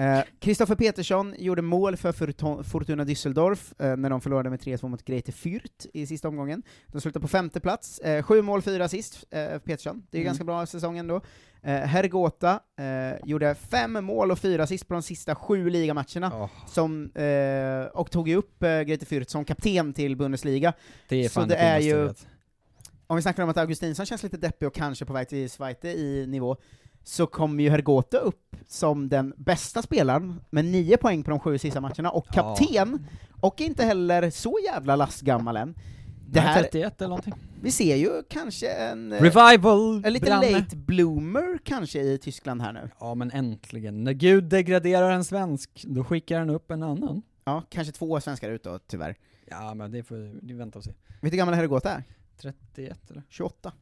[0.00, 4.88] Eh, Kristoffer Petersson gjorde mål för Fortu- Fortuna Düsseldorf eh, när de förlorade med 3-2
[4.88, 6.62] mot Greite Fürth i sista omgången.
[6.86, 10.02] De slutade på femte plats, eh, sju mål, fyra assist, eh, Petersson.
[10.10, 10.26] Det är Mm.
[10.26, 11.20] ganska bra säsong ändå.
[11.62, 16.50] Eh, Hergota eh, gjorde fem mål och fyra assist på de sista sju ligamatcherna, Åh,
[16.68, 20.72] som, eh, och tog ju upp eh, Greite Fürth som kapten till Bundesliga.
[21.08, 22.26] det är Så det det är ju- vet.
[23.06, 25.84] Om vi snackar om att Augustinsson känns lite deppig och kanske på väg till Schweiz
[25.84, 26.56] i nivå,
[27.04, 31.58] så kommer ju Hergota upp som den bästa spelaren, med nio poäng på de sju
[31.58, 32.56] sista matcherna, och Ja.
[32.56, 33.06] kapten,
[33.40, 35.74] och inte heller så jävla lastgammal än.
[36.32, 37.34] Det här, 31 eller någonting.
[37.62, 40.04] vi ser ju kanske en, eh, Revival!
[40.04, 40.50] en lite Branne.
[40.50, 42.90] late bloomer kanske i Tyskland här nu.
[43.00, 44.04] Ja men äntligen.
[44.04, 47.22] När Gud degraderar en svensk, då skickar han upp en annan.
[47.44, 49.16] Ja, kanske två svenskar ut då, tyvärr.
[49.46, 50.90] Ja men det får vi vänta och se.
[50.90, 52.04] Vet du hur gammal Hergota är?
[52.40, 53.22] 31 eller?
[53.28, 53.72] 28.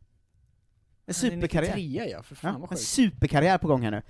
[1.09, 1.76] En Han är superkarriär.
[1.76, 4.02] 93 ja, för fan Ja, vad en superkarriär på gång här nu.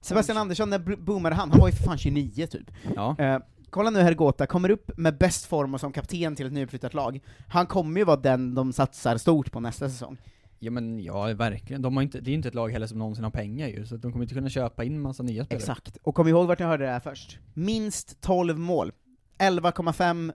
[0.00, 1.50] Sebastian Andersson, när boomade han?
[1.50, 2.70] Han var ju för fan 29 typ.
[2.96, 3.16] Ja.
[3.18, 3.38] Eh,
[3.70, 7.20] kolla nu Hergota, kommer upp med bäst form och som kapten till ett nyuppflyttat lag.
[7.48, 10.16] Han kommer ju vara den de satsar stort på nästa säsong.
[10.58, 11.82] Ja men ja, verkligen.
[11.82, 13.96] De har inte, det är inte ett lag heller som någonsin har pengar ju, så
[13.96, 15.62] de kommer inte kunna köpa in massa nya spelare.
[15.62, 15.96] Exakt.
[16.02, 17.38] Och kom ihåg vart ni hörde det här först.
[17.54, 18.92] Minst 12 mål.
[19.38, 20.32] 11,5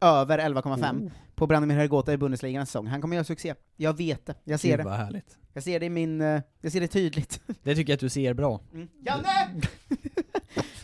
[0.00, 1.10] över 11,5 Oh.
[1.40, 2.86] På Branimir Hergota i Bundesliga nästa säsong.
[2.86, 3.54] Han kommer göra succé.
[3.76, 4.34] Jag vet det.
[4.44, 4.90] Jag ser Gud det.
[4.92, 5.36] härligt.
[5.52, 6.20] Jag ser det i min...
[6.20, 7.40] eh, jag ser det tydligt.
[7.62, 8.60] Det tycker jag att du ser bra.
[8.74, 8.88] Mm.
[9.00, 9.60] Janne!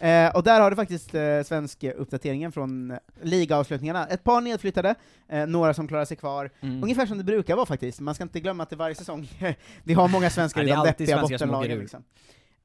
[0.00, 4.06] Eh, och där har du faktiskt eh, svenska uppdateringen från eh, ligaavslutningarna.
[4.06, 4.94] Ett par nedflyttade,
[5.28, 6.50] eh, några som klarar sig kvar.
[6.60, 6.82] Mm.
[6.82, 9.28] Ungefär som det brukar vara faktiskt, man ska inte glömma att det varje säsong,
[9.84, 12.04] vi har många svenskar i de deppiga bottenlagen liksom.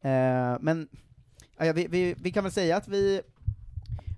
[0.02, 0.88] Eh, men,
[1.58, 3.22] ja, vi, vi, vi kan väl säga att vi,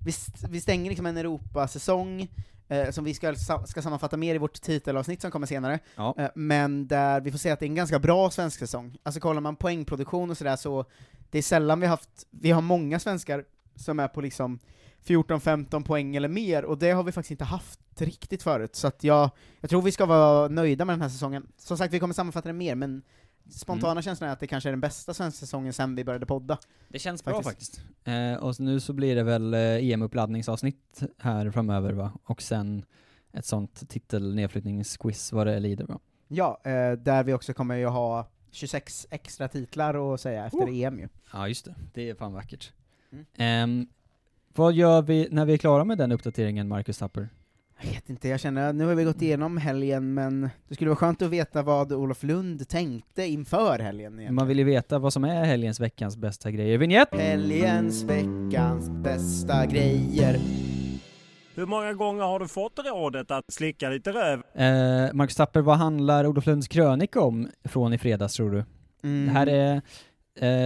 [0.04, 2.28] vi, st- vi stänger liksom en Europasäsong,
[2.68, 3.34] eh, som vi ska,
[3.66, 6.14] ska sammanfatta mer i vårt titelavsnitt som kommer senare, Ja.
[6.18, 8.96] eh, men där vi får säga att det är en ganska bra svensk säsong.
[9.02, 10.84] Alltså kollar man poängproduktion och sådär så,
[11.30, 13.44] det är sällan vi haft, vi har många svenskar
[13.76, 14.58] som är på liksom
[15.06, 19.04] 14-15 poäng eller mer, och det har vi faktiskt inte haft riktigt förut, så att
[19.04, 21.46] jag, jag tror vi ska vara nöjda med den här säsongen.
[21.56, 23.02] Som sagt, vi kommer sammanfatta det mer, men
[23.50, 24.02] spontana Mm.
[24.02, 26.58] känslan är att det kanske är den bästa svenska säsongen sen vi började podda.
[26.88, 27.82] Det känns bra faktiskt.
[28.04, 32.12] Eh, och nu så blir det väl eh, EM-uppladdningsavsnitt här framöver va?
[32.24, 32.84] Och sen
[33.32, 35.98] ett sånt titel-nedflyttningsquiz vad det lider va?
[36.28, 40.78] Ja, eh, där vi också kommer ju ha 26 extra titlar att säga efter Oh.
[40.80, 41.08] EM ju.
[41.32, 42.72] Ja just det, det är fan vackert.
[43.12, 43.24] Mm.
[43.34, 43.86] Ehm,
[44.48, 47.28] vad gör vi när vi är klara med den uppdateringen, Marcus Tapper?
[47.86, 50.90] Jag vet inte, jag känner att nu har vi gått igenom helgen, men det skulle
[50.90, 54.34] vara skönt att veta vad Olof Lund tänkte inför helgen egentligen.
[54.34, 56.78] Man vill ju veta vad som är helgens, veckans bästa grejer.
[56.78, 57.08] Vignett!
[57.12, 60.40] Helgens, veckans bästa grejer.
[61.54, 64.42] Hur många gånger har du fått rådet att slicka lite röv?
[64.54, 68.64] Eh, Marcus Tapper, vad handlar Olof Lunds krönika om från i fredags tror du?
[69.02, 69.26] Mm.
[69.26, 69.82] Det här är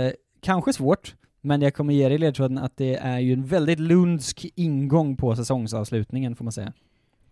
[0.06, 3.80] eh, kanske svårt, men jag kommer ge dig ledtråden att det är ju en väldigt
[3.80, 6.72] lundsk ingång på säsongsavslutningen får man säga.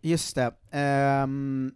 [0.06, 0.50] Just det.
[0.70, 1.74] Ehm,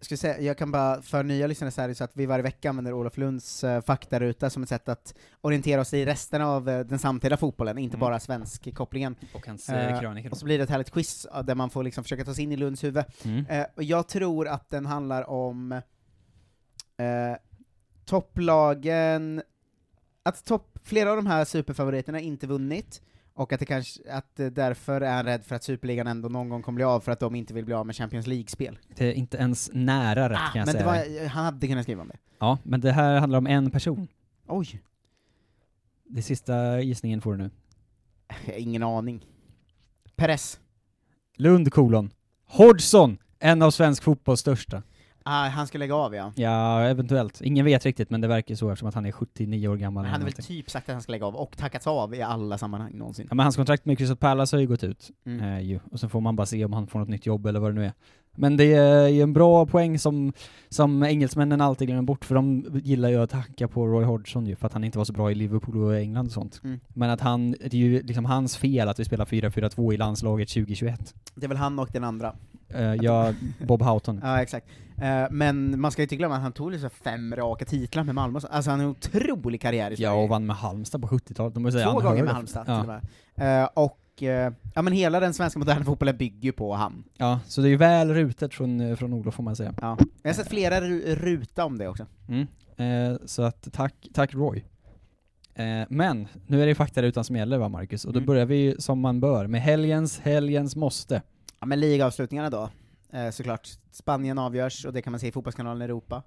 [0.00, 2.26] ska vi säga, jag kan bara, för nya lyssnare så är det så att vi
[2.26, 6.42] varje vecka använder Olof Lunds uh, faktaruta som ett sätt att orientera oss i resten
[6.42, 8.00] av eh, den samtida fotbollen, inte Mm.
[8.00, 9.16] bara svensk kopplingen.
[9.34, 10.30] Och hans eh, Eh, då.
[10.30, 12.44] och så blir det ett härligt quiz eh, där man får liksom försöka ta sig
[12.44, 13.04] in i Lunds huvud.
[13.24, 13.46] Mm.
[13.46, 17.36] Eh, och jag tror att den handlar om eh,
[18.04, 19.42] topplagen,
[20.22, 23.02] att topp, flera av de här superfavoriterna inte vunnit,
[23.38, 26.48] och att det kanske, att det därför är han rädd för att superligan ändå någon
[26.48, 28.78] gång kommer bli av för att de inte vill bli av med Champions League-spel.
[28.96, 31.20] Det är inte ens nära rätt Ah, kan jag men det säga.
[31.22, 32.16] var, han hade kunnat skriva om det.
[32.38, 34.08] Ja, men det här handlar om en person.
[34.46, 34.82] Oj.
[36.04, 37.50] Det sista gissningen får du nu.
[38.56, 39.26] Ingen aning.
[40.16, 40.60] Perez.
[41.36, 42.10] Lund kolon.
[42.46, 44.82] Hodgson, en av svensk fotbolls största.
[45.30, 46.32] Ah, han ska lägga av ja.
[46.36, 47.40] Ja, eventuellt.
[47.40, 50.02] Ingen vet riktigt, men det verkar så eftersom att han är 79 år gammal.
[50.02, 52.22] Men han hade väl typ sagt att han ska lägga av, och tackats av i
[52.22, 53.26] alla sammanhang någonsin.
[53.30, 55.10] Ja, men hans kontrakt med Crystal Palace har ju gått ut.
[55.26, 55.40] Mm.
[55.48, 55.80] Eh, ju.
[55.90, 57.74] Och så får man bara se om han får något nytt jobb eller vad det
[57.74, 57.92] nu är.
[58.38, 60.32] Men det är ju en bra poäng som,
[60.68, 64.56] som engelsmännen alltid glömmer bort, för de gillar ju att hacka på Roy Hodgson ju,
[64.56, 66.60] för att han inte var så bra i Liverpool och England och sånt.
[66.64, 66.80] Mm.
[66.88, 70.48] Men att han, det är ju liksom hans fel att vi spelar 4-4-2 i landslaget
[70.48, 71.14] 2021.
[71.34, 72.34] Det är väl han och den andra.
[72.74, 73.34] Uh, ja,
[73.66, 74.20] Bob Houghton.
[74.28, 74.66] Ja, exakt.
[74.96, 78.14] Eh, men man ska ju inte glömma att han tog liksom fem raka titlar med
[78.14, 80.10] Malmö, alltså han har en otrolig karriär i Sverige.
[80.10, 81.54] Ja, och vann med Halmstad på 70-talet.
[81.54, 82.34] De måste säga Två gånger med.
[82.34, 82.80] Halmstad ja.
[82.80, 83.00] till och
[83.36, 83.62] med.
[83.62, 87.04] Eh, och, eh, ja men hela den svenska moderna fotbollen bygger ju på han.
[87.16, 89.74] Ja, så det är ju väl rutet från, eh, från Olof får man säga.
[89.80, 89.98] Ja.
[90.22, 92.06] Jag har sett flera ru- ruta om det också.
[92.28, 92.46] Mm.
[93.12, 94.64] Eh, så att tack, tack Roy.
[95.54, 98.04] Eh, men, nu är det faktarutan som gäller va Marcus?
[98.04, 98.26] Och då Mm.
[98.26, 101.22] börjar vi ju som man bör, med helgens, helgens måste.
[101.60, 102.70] Ja men ligaavslutningarna då,
[103.12, 103.68] eh, såklart.
[103.90, 106.22] Spanien avgörs, och det kan man se i Fotbollskanalen Europa.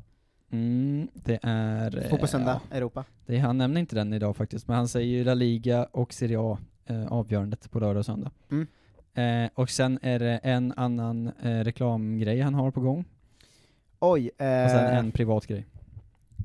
[0.52, 1.98] Mm, det är...
[2.04, 3.04] eh, Fotbollssöndag, ja, Europa.
[3.26, 6.38] det, han nämner inte den idag faktiskt, men han säger ju La Liga och Serie
[6.40, 6.58] A
[6.92, 8.32] eh, avgörandet på lördag och söndag.
[8.52, 8.68] Mm.
[9.14, 13.06] Eh, och sen är det en annan eh, reklamgrej han har på gång,
[14.00, 14.36] Oj, och
[14.72, 15.66] sen eh, en privat grej.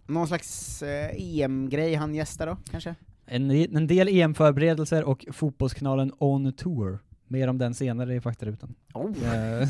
[0.07, 2.94] någon slags eh, EM-grej han gästar då, kanske?
[3.26, 6.99] En, en del EM-förberedelser och Fotbollskanalen On Tour.
[7.28, 8.74] Mer om den senare i faktarutan.
[8.94, 9.34] Oh.
[9.34, 9.68] Eh,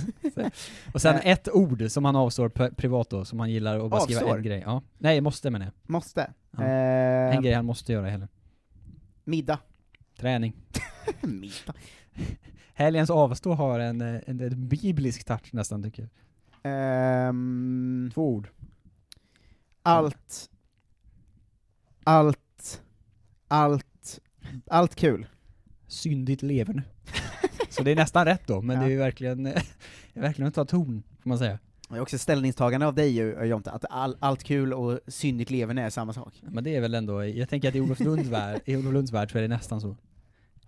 [0.94, 1.26] och sen Eh.
[1.28, 4.36] ett ord som han avstår pri- privat då, som han gillar att bara skriva Avstår?
[4.36, 4.62] en grej.
[4.66, 4.82] Ja.
[4.98, 5.72] Nej, måste menar jag.
[5.92, 6.30] Måste.
[6.50, 6.62] Ja.
[6.64, 8.28] Eh, En grej han måste göra heller.
[9.24, 9.58] middag.
[10.16, 10.52] Träning.
[12.74, 16.10] Helgens avstå har en, eh, en, en biblisk touch nästan tycker jag.
[16.62, 18.48] Ehm, Två ord.
[19.82, 20.50] allt,
[22.04, 22.82] allt,
[23.48, 24.20] allt,
[24.66, 25.26] allt kul.
[25.86, 26.82] Syndigt leverne.
[27.70, 28.82] Så det är nästan rätt då, men Ja.
[28.82, 29.42] det är ju verkligen,
[30.14, 31.58] verkligen att ta ton, får man säga.
[31.88, 33.16] Det är också ställningstagande av dig
[33.48, 36.34] Jonte, att all, allt kul och syndigt leverne är samma sak.
[36.42, 39.12] Men det är väl ändå, jag tänker att i Olof Lunds värld, i Olof Lunds
[39.12, 39.96] värld så är det nästan så.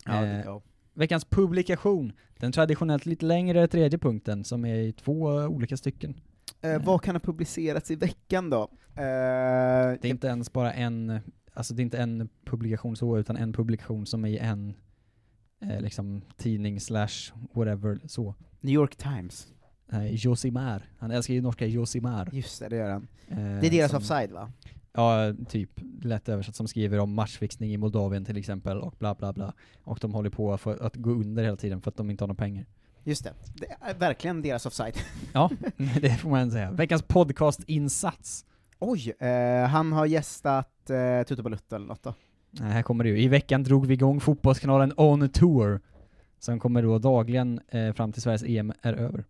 [0.05, 0.62] Ja, Eh, ja.
[0.95, 6.21] Veckans publikation, den traditionellt lite längre tredje punkten, som är i två eh, olika stycken.
[6.61, 8.62] Eh, vad kan ha publicerats i veckan då?
[8.62, 11.19] Eh, Det är inte ens bara en,
[11.55, 14.75] alltså det är inte en publikation så, utan en publikation som är i en
[15.62, 18.35] eh, liksom tidning slash whatever så.
[18.61, 19.47] New York Times.
[19.91, 20.82] Nej, Josimar.
[20.99, 22.28] Han älskar ju norska Josimar.
[22.32, 23.09] Just det, det gör han.
[23.28, 24.53] Eh, Det är deras som- offside va?
[24.93, 25.70] Ja, typ
[26.03, 29.53] lätt översatt som skriver om matchfixning i Moldavien till exempel och bla bla bla.
[29.84, 32.28] Och de håller på för att gå under hela tiden för att de inte har
[32.28, 32.66] några pengar.
[33.05, 34.95] Just det, det är verkligen deras offside.
[35.32, 35.51] Ja,
[36.01, 36.70] det får man säga.
[36.70, 38.45] Veckans podcastinsats.
[38.78, 42.14] Oj, eh, han har gästat eh, Tutu Balutto eller något då?
[42.51, 43.20] Nej, här kommer det ju.
[43.22, 45.80] I veckan drog vi igång fotbollskanalen On Tour.
[46.39, 49.24] Som kommer då dagligen eh, fram till Sveriges EM är över.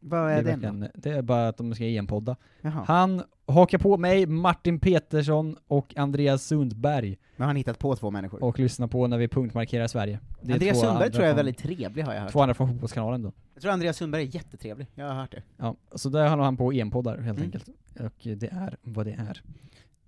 [0.00, 0.42] Vad är det?
[0.42, 2.36] verkligen- Det är bara att de ska EM-podda.
[2.60, 2.84] Jaha.
[2.86, 7.08] Han hakar på mig, Martin Petersson och Andreas Sundberg.
[7.36, 8.44] Men han har hittat på två människor.
[8.44, 10.20] Och lyssnar på när vi punktmarkerar Sverige.
[10.42, 12.32] Det är Andreas två Sundberg andra tror jag är från- väldigt trevlig har jag hört.
[12.32, 13.32] Två andra från Fotbollskanalen då.
[13.54, 15.42] Jag tror Andreas Sundberg är jättetrevlig, jag har hört det.
[15.56, 17.42] Ja, så där håller han på EM-poddar helt Mm.
[17.42, 17.68] enkelt.
[18.00, 19.42] Och det är vad det är.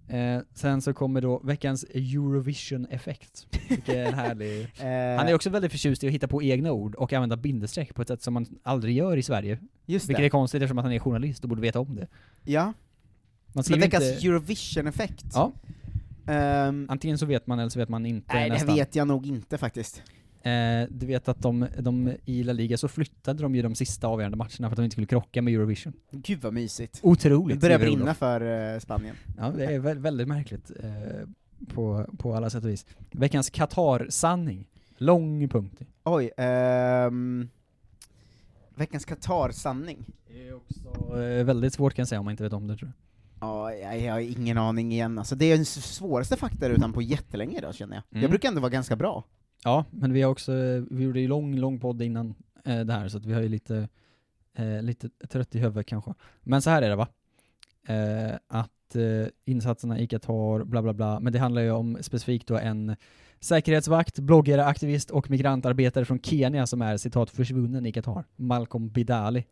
[0.09, 3.47] Eh, sen så kommer då veckans Eurovision-effekt.
[3.69, 4.63] Vilket är en härlig...
[4.79, 5.19] Eh.
[5.19, 8.03] Han är också väldigt förtjust i att hitta på egna ord och använda bindestreck på
[8.03, 9.59] ett sätt som man aldrig gör i Sverige.
[9.87, 10.27] Just Vilket det.
[10.27, 12.07] är konstigt eftersom att han är journalist och borde veta om det.
[12.45, 12.73] Ja.
[13.53, 14.27] Man Men veckans inte...
[14.27, 15.27] Eurovision-effekt?
[15.35, 15.53] Ja.
[16.27, 18.75] Ehm, Antingen så vet man eller så vet man inte nej, det nästan.
[18.75, 20.03] vet jag nog inte faktiskt.
[20.49, 24.07] Eh, du vet att de, de, i La Liga så flyttade de ju de sista
[24.07, 25.93] avgörande matcherna för att de inte skulle krocka med Eurovision.
[26.11, 27.01] Gud vad mysigt.
[27.03, 29.17] Otroligt, Det börjar brinna för eh, Spanien.
[29.39, 31.29] Ja, det är vä- väldigt märkligt eh,
[31.75, 32.87] på, på alla sätt och vis.
[33.11, 34.67] Veckans Qatar-sanning.
[34.97, 35.83] Lång punkt.
[36.05, 37.49] Oj, ehm,
[38.75, 40.05] veckans Qatar-sanning.
[40.29, 42.77] Det är också eh, väldigt svårt kan jag säga om man inte vet om det
[42.77, 42.95] tror jag.
[43.49, 45.19] Ja, jag, jag har ingen aning igen.
[45.19, 48.03] Alltså, det är den svåraste fakta utan på jättelänge idag känner jag.
[48.11, 48.23] Mm.
[48.23, 49.25] Jag brukar ändå vara ganska bra.
[49.65, 50.53] Ja, men vi har också,
[50.91, 52.35] vi gjorde ju lång, lång podd innan
[52.65, 53.89] eh, det här så att vi har ju lite,
[54.55, 56.15] eh, lite trött i huvudet kanske.
[56.43, 57.09] Men så här är det va?
[57.89, 62.49] Eh, att eh, insatserna i Qatar, bla bla bla, men det handlar ju om specifikt
[62.49, 62.97] då en
[63.41, 68.25] säkerhetsvakt, bloggare, aktivist och migrantarbetare från Kenya som är citat försvunnen i Qatar.
[68.37, 69.45] Malcolm Bidali.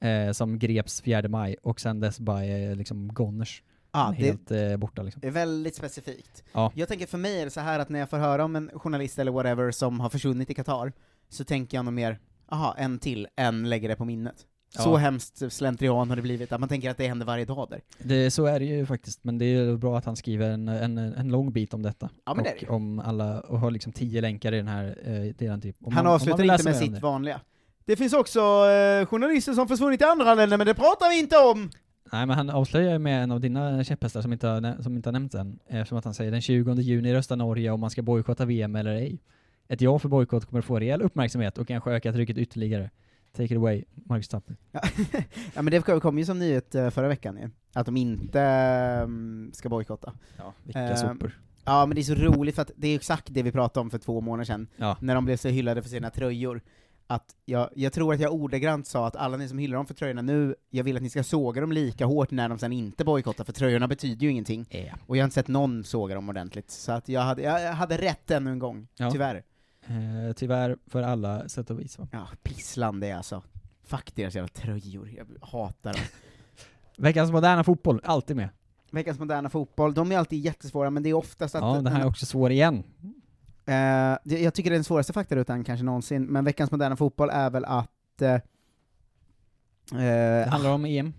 [0.00, 3.62] Eh, som greps 4 maj och sen dess bara är eh, liksom goners.
[3.94, 5.20] Ja, det- Helt eh, borta liksom.
[5.20, 6.44] Det är väldigt specifikt.
[6.52, 6.72] Ja.
[6.74, 8.70] Jag tänker för mig är det så här att när jag får höra om en
[8.74, 10.92] journalist eller whatever som har försvunnit i Qatar,
[11.28, 12.18] så tänker jag nog mer,
[12.48, 14.34] aha, en till, en lägger det på minnet.
[14.78, 14.96] Så Ja.
[14.96, 17.80] hemskt slentrian har det blivit, att man tänker att det händer varje dag där.
[17.98, 20.98] Det, så är det ju faktiskt, men det är bra att han skriver en, en,
[20.98, 22.08] en lång bit om detta.
[22.26, 22.72] Ja, men det och är det.
[22.72, 25.76] om alla, och har liksom tio länkar i den här eh, delen typ.
[25.84, 27.00] Om Han man- avslutar man inte med sitt det.
[27.00, 27.40] vanliga.
[27.84, 31.36] Det finns också eh, journalister som försvunnit i andra länder, men det pratar vi inte
[31.38, 31.70] om!
[32.14, 35.08] Nej men han avslöjar ju med en av dina käpphästar som inte har, som inte
[35.08, 38.02] har nämnts än, eftersom att han säger den 20 juni röstar Norge om man ska
[38.02, 39.18] bojkotta VM eller ej.
[39.68, 42.90] Ett ja för bojkott kommer få rejäl uppmärksamhet och kanske öka trycket ytterligare.
[43.32, 44.56] Take it away, Marcus Tapper.
[44.72, 44.80] Ja
[45.62, 49.68] men det kom ju som nyhet eh, förra veckan ju, att de inte ehm, ska
[49.68, 50.12] bojkotta.
[50.36, 51.38] Ja, vilka Ehm, sopor.
[51.64, 53.90] Ja men det är så roligt för att det är exakt det vi pratade om
[53.90, 54.96] för två månader sedan, Ja.
[55.00, 56.60] när de blev så hyllade för sina tröjor.
[57.06, 59.94] Att jag, jag tror att jag ordagrant sa att alla ni som hyllar dem för
[59.94, 63.04] tröjorna nu, jag vill att ni ska såga dem lika hårt när de sen inte
[63.04, 64.66] bojkottar, för tröjorna betyder ju ingenting.
[65.06, 67.96] Och jag har inte sett någon såga dem ordentligt, så att jag hade, jag hade
[67.98, 69.10] rätt ännu en gång, Ja.
[69.10, 69.42] tyvärr.
[69.86, 72.08] Eh, tyvärr för alla sätt och vis va.
[72.12, 73.42] Ja, pissland det är alltså.
[73.82, 76.02] Fuck deras jävla tröjor, jag hatar dem.
[76.98, 78.48] Veckans moderna fotboll, alltid med.
[78.90, 81.62] Veckans moderna fotboll, de är alltid jättesvåra, men det är oftast att...
[81.62, 82.82] Ja, den här är också svår igen.
[83.66, 87.50] Eh, jag tycker det är den svåraste faktarutan kanske någonsin, men veckans moderna fotboll är
[87.50, 88.22] väl att...
[88.22, 88.38] Eh,
[89.90, 91.12] Det handlar om EM.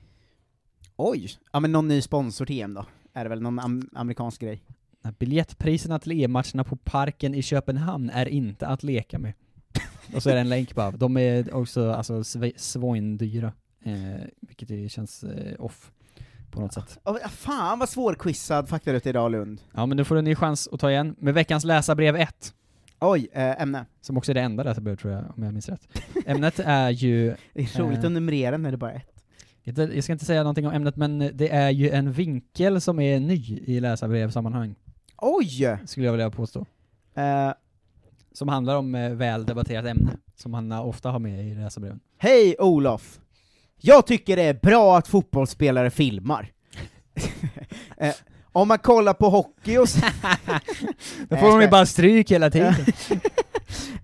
[0.95, 1.29] Oj!
[1.51, 2.85] Ja men någon ny sponsor till EM då?
[3.13, 4.61] Är det väl någon am amerikansk grej?
[5.19, 9.33] Biljettpriserna till EM-matcherna på Parken i Köpenhamn är inte att leka med.
[10.15, 10.91] Och så är det en länk bara.
[10.91, 13.53] De är också alltså sve- svindyra.
[13.83, 15.91] Eh, vilket känns eh, off
[16.56, 16.97] på något sätt.
[17.06, 19.62] Oh, fan vad svårquizad faktaruta idag Lund.
[19.74, 22.53] Ja men nu får du en ny chans att ta igen med veckans läsarbrev 1.
[22.99, 23.86] Oj, eh, ämne.
[24.01, 25.82] Som också är det enda läsarbrevet tror jag, om jag minns rätt.
[26.26, 27.36] Ämnet är ju...
[27.53, 28.97] Det är roligt eh, att numrera när det bara är
[29.64, 29.78] ett.
[29.93, 33.20] jag ska inte säga någonting om ämnet, men det är ju en vinkel som är
[33.20, 34.76] ny i läsarbrevsammanhang.
[35.18, 35.78] Oj!
[35.86, 36.66] Skulle jag vilja påstå.
[37.16, 37.51] Eh,
[38.32, 41.99] Som handlar om eh, väl debatterat ämne, som han ofta har med i läsarbreven.
[42.18, 43.20] Hej Olof!
[43.82, 46.51] Jag tycker det är bra att fotbollsspelare filmar.
[47.97, 48.13] eh,
[48.51, 49.89] om man kollar på hockey och...
[49.89, 49.99] så-
[51.30, 52.73] Då får de ju bara stryk hela tiden.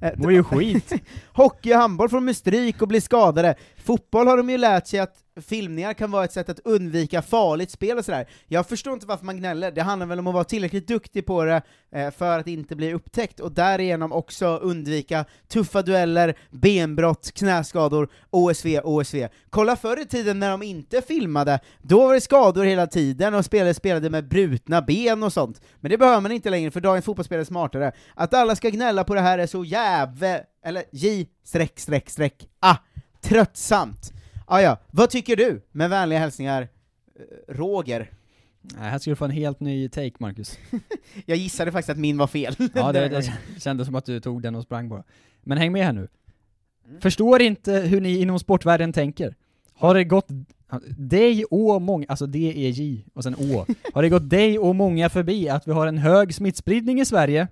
[0.01, 0.93] Eh, Det var ju skit.
[1.33, 3.55] Hockey och handboll får de med stryk och blir skadade.
[3.83, 7.71] Fotboll har de ju lärt sig att filmningar kan vara ett sätt att undvika farligt
[7.71, 8.27] spel och sådär.
[8.47, 11.43] Jag förstår inte varför man gnäller, det handlar väl om att vara tillräckligt duktig på
[11.43, 11.61] det
[11.91, 18.79] eh, för att inte bli upptäckt, och därigenom också undvika tuffa dueller, benbrott, knäskador, OSV,
[18.83, 19.27] OSV.
[19.49, 23.45] Kolla förr i tiden när de inte filmade, då var det skador hela tiden och
[23.45, 25.61] spelare spelade med brutna ben och sånt.
[25.79, 27.91] Men det behöver man inte längre, för dagens fotbollsspelare är smartare.
[28.15, 30.39] Att alla ska gnälla på det här är så jävla...
[30.65, 32.75] eller J, streck, streck, streck, ah,
[33.21, 34.13] tröttsamt.
[34.53, 35.61] Ah, ja, vad tycker du?
[35.71, 36.61] Med vänliga hälsningar,
[37.15, 38.11] eh, Roger.
[38.61, 40.57] Nej, här ska du få en helt ny take, Marcus.
[41.25, 42.55] Jag gissade faktiskt att min var fel.
[42.73, 45.03] Ja, det, det kändes som att du tog den och sprang bara.
[45.41, 46.07] Men häng med här nu.
[46.87, 47.01] Mm.
[47.01, 49.35] Förstår inte hur ni inom sportvärlden tänker.
[49.73, 50.27] Har det gått
[50.97, 53.65] dig och många, alltså D, E, J och sen Å.
[53.93, 57.47] Har det gått dig och många förbi att vi har en hög smittspridning i Sverige?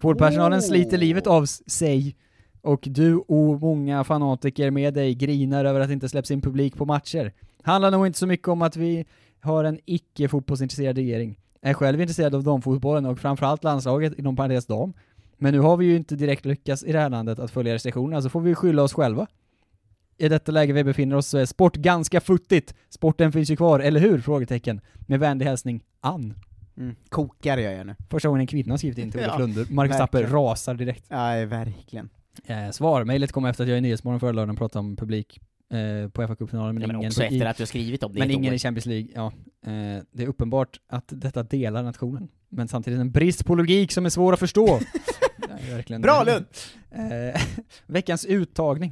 [0.00, 0.64] Vårdpersonalen Oh.
[0.64, 2.16] sliter livet av sig
[2.62, 6.76] och du och många fanatiker med dig grinar över att det inte släpps in publik
[6.76, 7.32] på matcher.
[7.62, 9.04] Handlar nog inte så mycket om att vi
[9.40, 11.38] har en icke-fotbollsintresserad regering.
[11.60, 14.92] Jag är själv intresserad av damfotbollen och framförallt landslaget inom parentes dam.
[15.36, 18.22] Men nu har vi ju inte direkt lyckats i det här landet att följa restriktionerna,
[18.22, 19.26] så får vi skylla oss själva.
[20.18, 22.74] I detta läge vi befinner oss så är sport ganska futtigt.
[22.88, 24.20] Sporten finns ju kvar, eller hur?
[24.20, 24.80] Frågetecken.
[25.06, 26.34] Med vänlig hälsning, Ann.
[26.76, 26.96] Mm.
[27.08, 27.94] Kokar jag nu.
[28.10, 29.66] Första gången en kvinna skrivit in till Olof Ja, Lunder.
[29.70, 31.04] Marcus Tapper rasar direkt.
[31.08, 32.08] Ja, verkligen.
[32.44, 33.04] Eh, svar.
[33.04, 35.40] Mejlet kom efter att jag i Nyhetsmorgon förra lördagen pratade om publik
[35.72, 38.02] eh, på fa Cupfinalen, men, Ja, men ingen också i, efter att du har skrivit
[38.02, 38.54] om det Men ingen år.
[38.54, 39.26] i Champions League, ja.
[39.66, 42.28] Eh, det är uppenbart att detta delar nationen.
[42.48, 44.80] Men samtidigt en brist på logik som är svår att förstå.
[45.70, 46.44] Verkligen- Bra, Lund!
[46.90, 47.40] Eh,
[47.86, 48.90] veckans uttagning.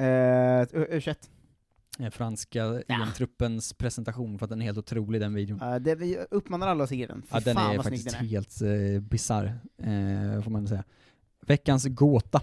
[0.00, 1.14] Uh, U21.
[2.00, 5.62] Eh, franska EM-truppens presentation, för att den är helt otrolig den videon.
[5.62, 7.22] Uh, det, vi uppmanar alla att se den.
[7.30, 8.28] Ja, den är faktiskt den är.
[8.28, 9.44] helt eh, bisarr,
[9.78, 10.84] eh, får man säga.
[11.46, 12.40] Veckans gåta.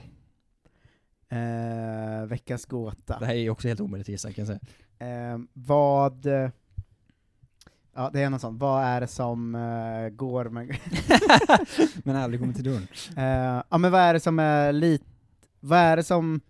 [1.30, 3.20] Eh, veckans gåta.
[3.20, 4.60] Det här är också helt omöjligt att gissa kan jag
[5.00, 5.30] säga.
[5.32, 6.26] Eh, vad...
[6.26, 6.50] eh,
[7.96, 8.60] Ja, det är något sånt.
[8.62, 10.78] Vad är det som eh, går med...
[12.04, 12.88] Men aldrig kommer till dörren.
[13.18, 15.06] Eh, ja, men vad är det som är lite...
[15.60, 16.42] Vad är det som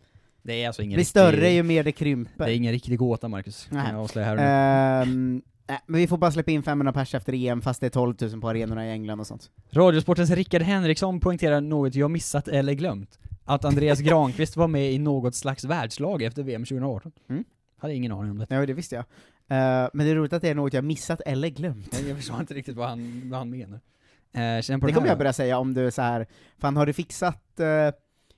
[0.42, 2.46] Det är alltså ingen blir riktig- större ju mer det krymper?
[2.46, 3.68] Det är ingen riktig gåta, Marcus.
[3.72, 3.92] Nej.
[3.92, 4.42] jag avslöja här nu.
[4.42, 7.90] Ehm, nej, men vi får bara släppa in 500 pers efter EM, fast det är
[7.90, 9.50] 12 000 på arenorna i England och sånt.
[9.72, 13.20] Radiosportens Rickard Henriksson poängterar något jag missat eller glömt.
[13.50, 17.12] Att Andreas Granqvist var med i något slags världslag efter VM 2018.
[17.30, 17.44] Mm.
[17.78, 18.46] Hade ingen aning om det.
[18.50, 19.04] Ja, det visste jag.
[19.48, 22.00] Eh, men det är roligt att det är något jag missat eller glömt.
[22.08, 23.80] Jag, förstår inte riktigt vad han, vad han menar.
[24.80, 26.28] På Det kommer jag börja säga om du så här.
[26.58, 27.92] fan har du fixat, eh,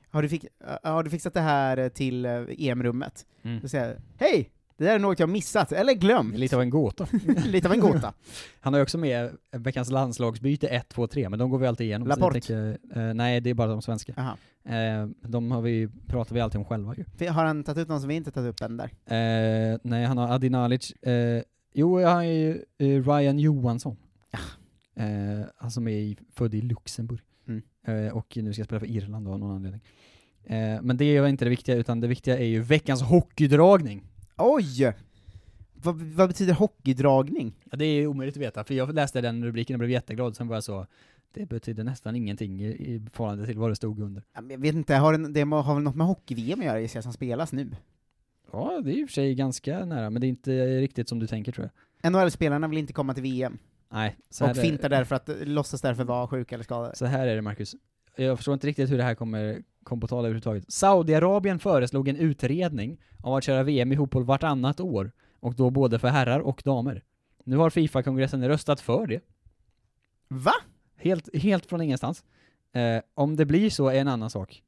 [0.09, 0.45] har, du fix,
[0.83, 3.25] har du fixat det här till EM-rummet?
[3.43, 3.59] Mm.
[3.61, 4.49] Då säger jag, hej!
[4.81, 6.37] Det där är något jag missat, eller glömt.
[6.37, 7.07] Lite av en gåta.
[7.45, 8.13] Lite av en gåta.
[8.59, 11.87] Han har ju också med veckans landslagsbyte 1, 2, 3, men de går vi alltid
[11.87, 12.07] igenom.
[12.07, 12.33] Laporte?
[12.33, 14.37] tänker, eh, nej, det är bara de svenska.
[14.65, 17.27] Eh, de har vi, pratar vi alltid om själva ju.
[17.27, 18.89] Har han tagit ut någon som vi inte tagit upp än där?
[19.05, 20.91] Eh, nej, han har Adi Nalic.
[20.91, 23.97] Eh, jo, jag har ju eh, Ryan Johansson.
[24.95, 25.05] Eh,
[25.57, 27.21] han som är född i Luxemburg.
[27.47, 28.13] Mm.
[28.13, 29.81] Och nu ska jag spela för Irland av någon anledning.
[30.81, 34.10] Men det är inte det viktiga, utan det viktiga är ju veckans hockeydragning.
[34.37, 34.93] Oj!
[35.73, 37.53] Vad, vad betyder hockeydragning?
[37.71, 40.47] Ja, det är omöjligt att veta, för jag läste den rubriken och blev jätteglad, sen
[40.47, 40.87] var jag så,
[41.33, 44.23] det betyder nästan ingenting i, i förhållande till vad det stod under.
[44.33, 47.13] Jag vet inte, har det, det har väl något med hockey-VM att göra jag, som
[47.13, 47.71] spelas nu?
[48.51, 51.19] Ja, det är i och för sig ganska nära, men det är inte riktigt som
[51.19, 51.69] du tänker tror
[52.01, 52.11] jag.
[52.11, 53.57] NHL-spelarna vill inte komma till VM.
[53.89, 56.95] Nej, Och fintar därför att, låtsas därför vara sjuka eller skadade.
[56.95, 57.75] Så här är det Marcus.
[58.15, 60.71] Jag förstår inte riktigt hur det här kommer kom på tal överhuvudtaget.
[60.71, 65.99] Saudiarabien föreslog en utredning av att köra VM i fotboll vartannat år, och då både
[65.99, 67.03] för herrar och damer.
[67.43, 69.23] Nu har Fifa-kongressen röstat för det.
[70.27, 70.53] Va?
[70.95, 72.23] Helt, helt från ingenstans.
[72.73, 74.63] Eh, om det blir så är en annan sak.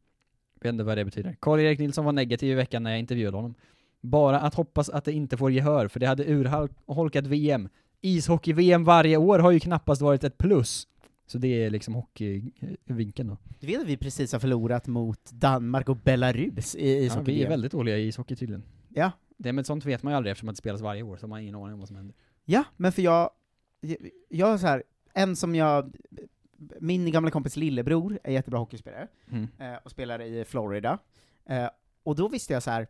[0.56, 1.36] Jag vet inte vad det betyder.
[1.40, 3.56] Karl-Erik Nilsson var negativ i veckan när jag intervjuade honom.
[4.02, 7.70] Bara att hoppas att det inte får gehör, för det hade urholkat VM.
[8.02, 10.88] Ishockey-VM varje år har ju knappast varit ett plus.
[11.34, 13.38] Så det är liksom hockeyvinkeln då.
[13.60, 17.44] Du vet att vi precis har förlorat mot Danmark och Belarus i Ja, ishockey vi
[17.44, 18.64] är väldigt dåliga i ishockey tydligen.
[18.90, 19.12] Ja.
[19.38, 21.42] Det, men sånt vet man ju aldrig eftersom det spelas varje år, så man har
[21.42, 22.16] ingen aning om vad som händer.
[22.46, 23.30] Ja, men för jag,
[24.30, 25.96] jag, så här, en som jag,
[26.80, 29.48] min gamla kompis lillebror är jättebra hockeyspelare, Mm.
[29.60, 30.98] eh, och spelar i Florida,
[31.46, 31.70] eh,
[32.04, 32.88] och då visste jag så här,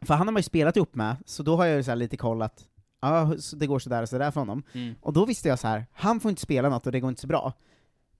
[0.00, 2.16] för han har man ju spelat ihop med, så då har jag ju så lite
[2.16, 2.68] koll att,
[3.04, 4.62] ja, det går sådär och sådär för honom.
[4.72, 4.94] Mm.
[5.00, 7.20] Och då visste jag så här, han får inte spela något och det går inte
[7.20, 7.52] så bra.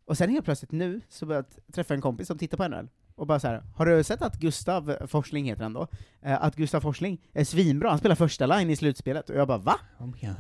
[0.07, 2.89] Och sen helt plötsligt nu, så började jag träffa en kompis som tittar på NHL,
[3.17, 5.87] och bara så här, har du sett att Gustav Forsling heter han då?
[6.23, 9.59] Eh, att Gustav Forsling är svinbra, han spelar första line i slutspelet, och jag bara
[9.59, 9.77] va?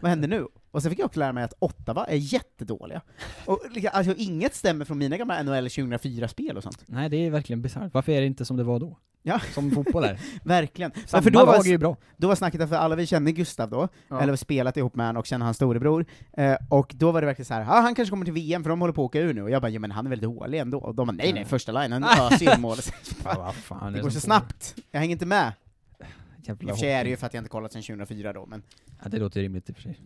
[0.00, 0.46] Vad händer nu?
[0.70, 3.02] Och sen fick jag också lära mig att Ottawa är jättedåliga.
[3.46, 3.60] Och
[3.92, 6.84] alltså inget stämmer från mina gamla NHL 2004-spel och sånt.
[6.86, 7.94] Nej, det är verkligen bisarrt.
[7.94, 8.98] Varför är det inte som det var då?
[9.26, 9.40] Ja.
[9.54, 10.18] Som fotboll är.
[10.44, 10.92] Verkligen.
[11.06, 11.96] Samma för då lag var, är ju bra.
[12.16, 14.20] Då var snacket, för alla vi känner Gustav då, Ja.
[14.20, 17.46] eller spelat ihop med honom och känner hans storebror, eh, och då var det verkligen
[17.46, 19.34] så här, ah, han kanske kommer till VM för de håller på att åka ur
[19.34, 20.78] nu, och jag bara, ja men han är väl dålig ändå?
[20.78, 22.76] Och de bara, nej nej, första line, han öser mål.
[23.24, 25.52] Ja, fan, det går så snabbt, jag hänger inte med.
[26.00, 28.32] I Jävla och för sig är det ju för att jag inte kollat sedan 2004
[28.32, 28.62] då, men...
[29.02, 29.98] Ja, det låter rimligt i och för sig.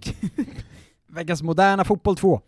[1.07, 2.41] Veckans moderna fotboll 2.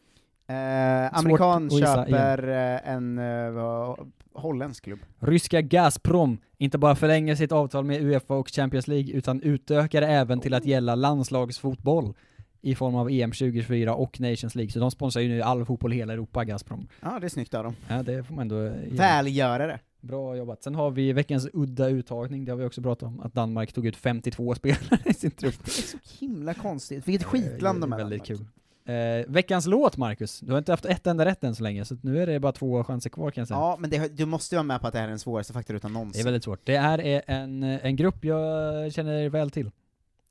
[0.47, 3.16] Eh, amerikan köper eh, en
[3.55, 4.99] vad- holländsk klubb.
[5.18, 10.41] Ryska Gazprom inte bara förlänger sitt avtal med Uefa och Champions League, utan utökar även
[10.41, 12.14] till att gälla landslagsfotboll.
[12.62, 14.70] i form av EM 2024 och Nations League.
[14.70, 16.88] Så de sponsrar ju nu all fotboll i hela Europa, Gazprom.
[17.01, 17.74] Ja, det är snyggt av dem.
[17.88, 18.97] Ja, det får man ändå ge.
[18.97, 19.80] Välgörare.
[20.01, 20.62] Bra jobbat.
[20.62, 23.86] Sen har vi veckans udda uttagning, det har vi också pratat om, att Danmark tog
[23.86, 25.64] ut 52 spelare i sin trupp.
[25.64, 27.09] Det är så himla konstigt.
[27.09, 27.97] Vilket skitland de är.
[27.97, 28.45] Väldigt kul.
[28.91, 30.41] Eh, veckans låt, Marcus.
[30.41, 32.53] Du har inte haft ett enda rätt än så länge, så nu är det bara
[32.53, 33.59] två chanser kvar kan jag säga.
[33.59, 35.53] Ja, men det, du måste ju vara med på att det här är den svåraste
[35.53, 36.20] faktarutan Det någonsin.
[36.20, 36.61] är väldigt svårt.
[36.66, 39.70] Det här är en, en grupp jag känner väl till.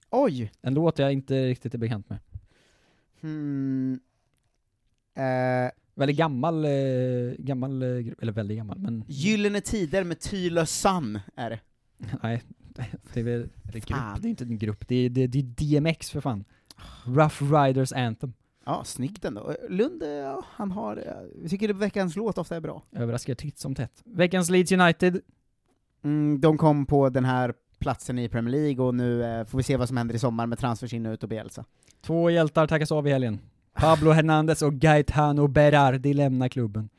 [0.09, 0.51] Oj!
[0.61, 2.19] En låt jag inte riktigt är bekant med.
[3.21, 3.99] Hmm.
[5.17, 6.71] Eh, Väldigt gammal, eh,
[7.37, 11.59] gammal eh, grupp, eller väldigt gammal, men Gyllene Tider med Tylö Sam är det.
[12.23, 12.43] nej.
[13.13, 15.39] Det är väl det är grupp, det är inte en grupp, det är, det, det
[15.39, 15.43] är
[15.79, 16.43] DMX för fan.
[17.05, 18.33] Rough Riders Anthem.
[18.69, 19.55] Ja, snyggt ändå.
[19.69, 22.83] Lund, eh, ja, han har, eh, jag tycker veckans låt ofta är bra.
[22.91, 24.01] Överraskar titt som tätt.
[24.05, 25.21] Veckans Leeds United.
[26.03, 29.63] Mm, de kom på den här platsen i Premier League och nu eh, får vi
[29.63, 31.65] se vad som händer i sommar med transfers in och ut och Bielsa.
[32.01, 33.39] Två hjältar tackas av i helgen.
[33.73, 36.89] Pablo Hernandez och Gaetano Berardi lämnar klubben.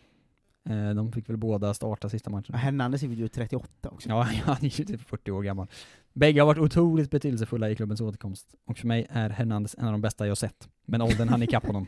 [0.68, 2.54] Eh, de fick väl båda starta sista matchen.
[2.54, 4.08] Hernandez är ju 38 också.
[4.08, 5.66] Ja, han är ju typ 40 år gammal.
[6.20, 9.92] Bägge har varit otroligt betydelsefulla i klubbens återkomst, och för mig är Hernandez en av
[9.92, 10.68] de bästa jag sett.
[10.86, 11.86] Men åldern hann ikapp honom.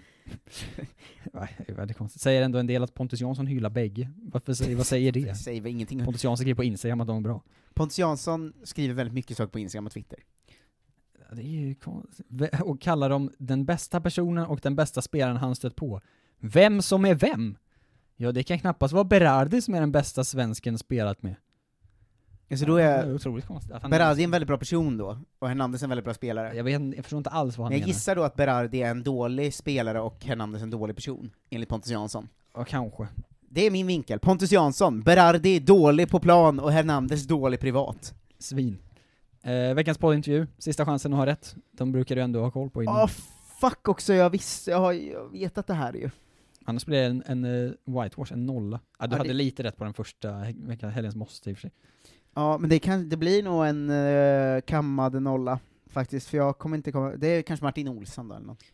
[1.68, 2.22] Väldigt konstigt.
[2.22, 4.10] Säger ändå en del att Pontus Jansson hyllar bägge.
[4.16, 5.34] Varför vad säger det?
[5.34, 6.04] Säger väl ingenting.
[6.04, 7.42] Pontus Jansson skriver på Instagram att de är bra.
[7.74, 10.18] Pontus Jansson skriver väldigt mycket saker på Instagram och Twitter.
[11.18, 12.26] Ja, Det är ju konstigt.
[12.62, 16.00] Och kallar dem den bästa personen och den bästa spelaren han stött på.
[16.38, 17.56] Vem som är vem?
[18.16, 21.34] Ja, det kan knappast vara Berardi som är den bästa svensken spelat med.
[22.52, 23.72] Alltså då Det är är otroligt konstigt.
[23.72, 26.56] Att han Berardi en väldigt bra person då, och Hernandez en väldigt bra spelare.
[26.56, 27.94] Jag, vet, jag förstår inte alls vad han Men jag menar.
[27.94, 31.90] gissar då att Berardi är en dålig spelare och Hernandez en dålig person, enligt Pontus
[31.90, 32.28] Jansson.
[32.54, 33.06] Ja, kanske.
[33.48, 34.18] Det är min vinkel.
[34.18, 38.14] Pontus Jansson, Berardi dålig på plan och Hernandez dålig privat.
[38.38, 38.78] Svin.
[39.42, 41.56] Eh, veckans poddintervju, sista chansen att ha rätt.
[41.72, 42.96] De brukar du ändå ha koll på innan.
[42.96, 43.08] Ja,
[43.60, 46.10] fuck också, jag visste, jag har jag vet att det här ju.
[46.64, 48.80] Annars blir det en, en uh, whitewash, en nolla.
[48.98, 50.32] Ja, du Ja, hade det- lite rätt på den första
[50.94, 51.70] helgens måste i och för sig.
[52.34, 56.76] Ja, men det, kan, det blir nog en uh, kammad nolla, faktiskt, för jag kommer
[56.76, 58.64] inte komma, det är kanske Martin Olsson då eller något.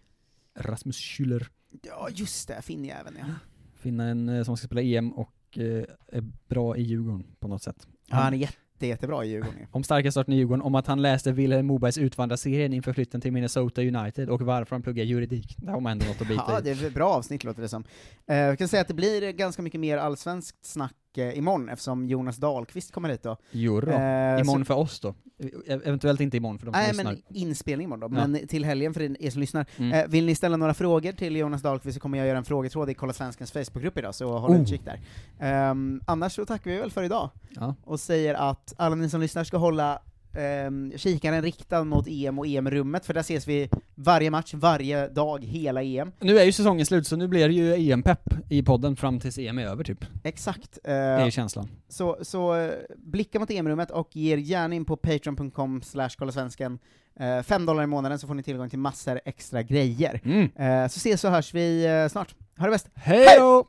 [0.55, 1.47] Rasmus Schüller.
[1.83, 3.27] Ja, just det, finnjäveln ja.
[3.75, 7.89] Finnen eh, som ska spela EM och eh, är bra i Djurgården på något sätt.
[8.07, 9.67] ja han är jätte, jättebra i Djurgården ju.
[9.71, 13.33] Om starka starten i Djurgården, om att han läste Wilhelm Mobergs Utvandrarserien inför flytten till
[13.33, 15.55] Minnesota United och varför han pluggar juridik.
[15.59, 16.63] Där har man ändå något att bita Ja, i.
[16.63, 17.85] det är ett bra avsnitt låter det som.
[18.27, 22.37] Jag kan säga att det blir ganska mycket mer allsvenskt snack eh, imorgon, eftersom Jonas
[22.37, 23.37] Dahlqvist kommer hit då.
[23.51, 23.91] Jodå.
[23.91, 25.15] Eh, imorgon så- för oss då.
[25.39, 27.13] E- Eventuellt inte imorgon för de som Nej lyssnar.
[27.13, 28.27] men inspelning imorgon då, Ja.
[28.27, 29.67] men till helgen för er som lyssnar.
[29.77, 29.93] Mm.
[29.93, 32.91] Eh, vill ni ställa några frågor till Jonas Dahlqvist så kommer jag göra en frågetråd
[32.91, 34.61] i Kolla Svenskens Facebookgrupp idag, så håll Oh.
[34.63, 35.01] utkik där.
[35.41, 37.75] Ehm, annars så tackar vi väl för idag, Ja.
[37.85, 40.03] och säger att alla ni som lyssnar ska hålla
[40.39, 45.45] um, kikaren riktad mot EM och EM-rummet, för där ses vi varje match, varje dag,
[45.45, 46.13] hela EM.
[46.21, 49.39] Nu är ju säsongen slut, så nu blir det ju EM-pepp i podden fram tills
[49.39, 50.05] EM är över typ.
[50.25, 50.79] Exakt.
[50.85, 51.69] Det är Eh, känslan.
[51.89, 56.33] Så, så eh, blicka mot EM-rummet och ge er gärna in på patreon.com slash kolla
[56.33, 56.79] svensken.
[57.21, 60.21] Eh, Fem dollar i månaden så får ni tillgång till massor extra grejer.
[60.25, 60.43] Mm.
[60.57, 62.35] Eh, så ses så hörs vi eh, snart.
[62.59, 62.89] Ha det bäst!
[62.95, 63.69] Hej då!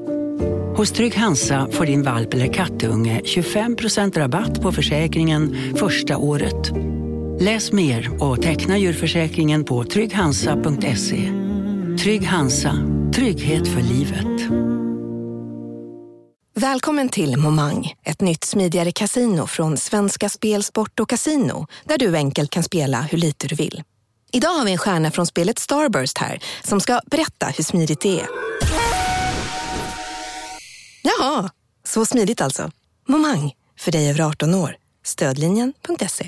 [0.75, 6.71] Hos Trygg Hansa får din valp eller kattunge 25% rabatt på försäkringen första året.
[7.39, 11.31] Läs mer och teckna djurförsäkringen på trygghansa.se.
[12.03, 12.77] Trygg Hansa,
[13.15, 14.51] trygghet för livet.
[16.53, 22.15] Välkommen till Momang, ett nytt smidigare casino från Svenska Spel, Sport och Casino, där du
[22.15, 23.83] enkelt kan spela hur lite du vill.
[24.31, 28.19] Idag har vi en stjärna från spelet Starburst här, som ska berätta hur smidigt det
[28.19, 28.27] är.
[31.01, 31.49] Jaha,
[31.83, 32.71] så smidigt alltså.
[33.07, 34.75] Momang, för dig över 18 år.
[35.03, 36.25] Stödlinjen.se.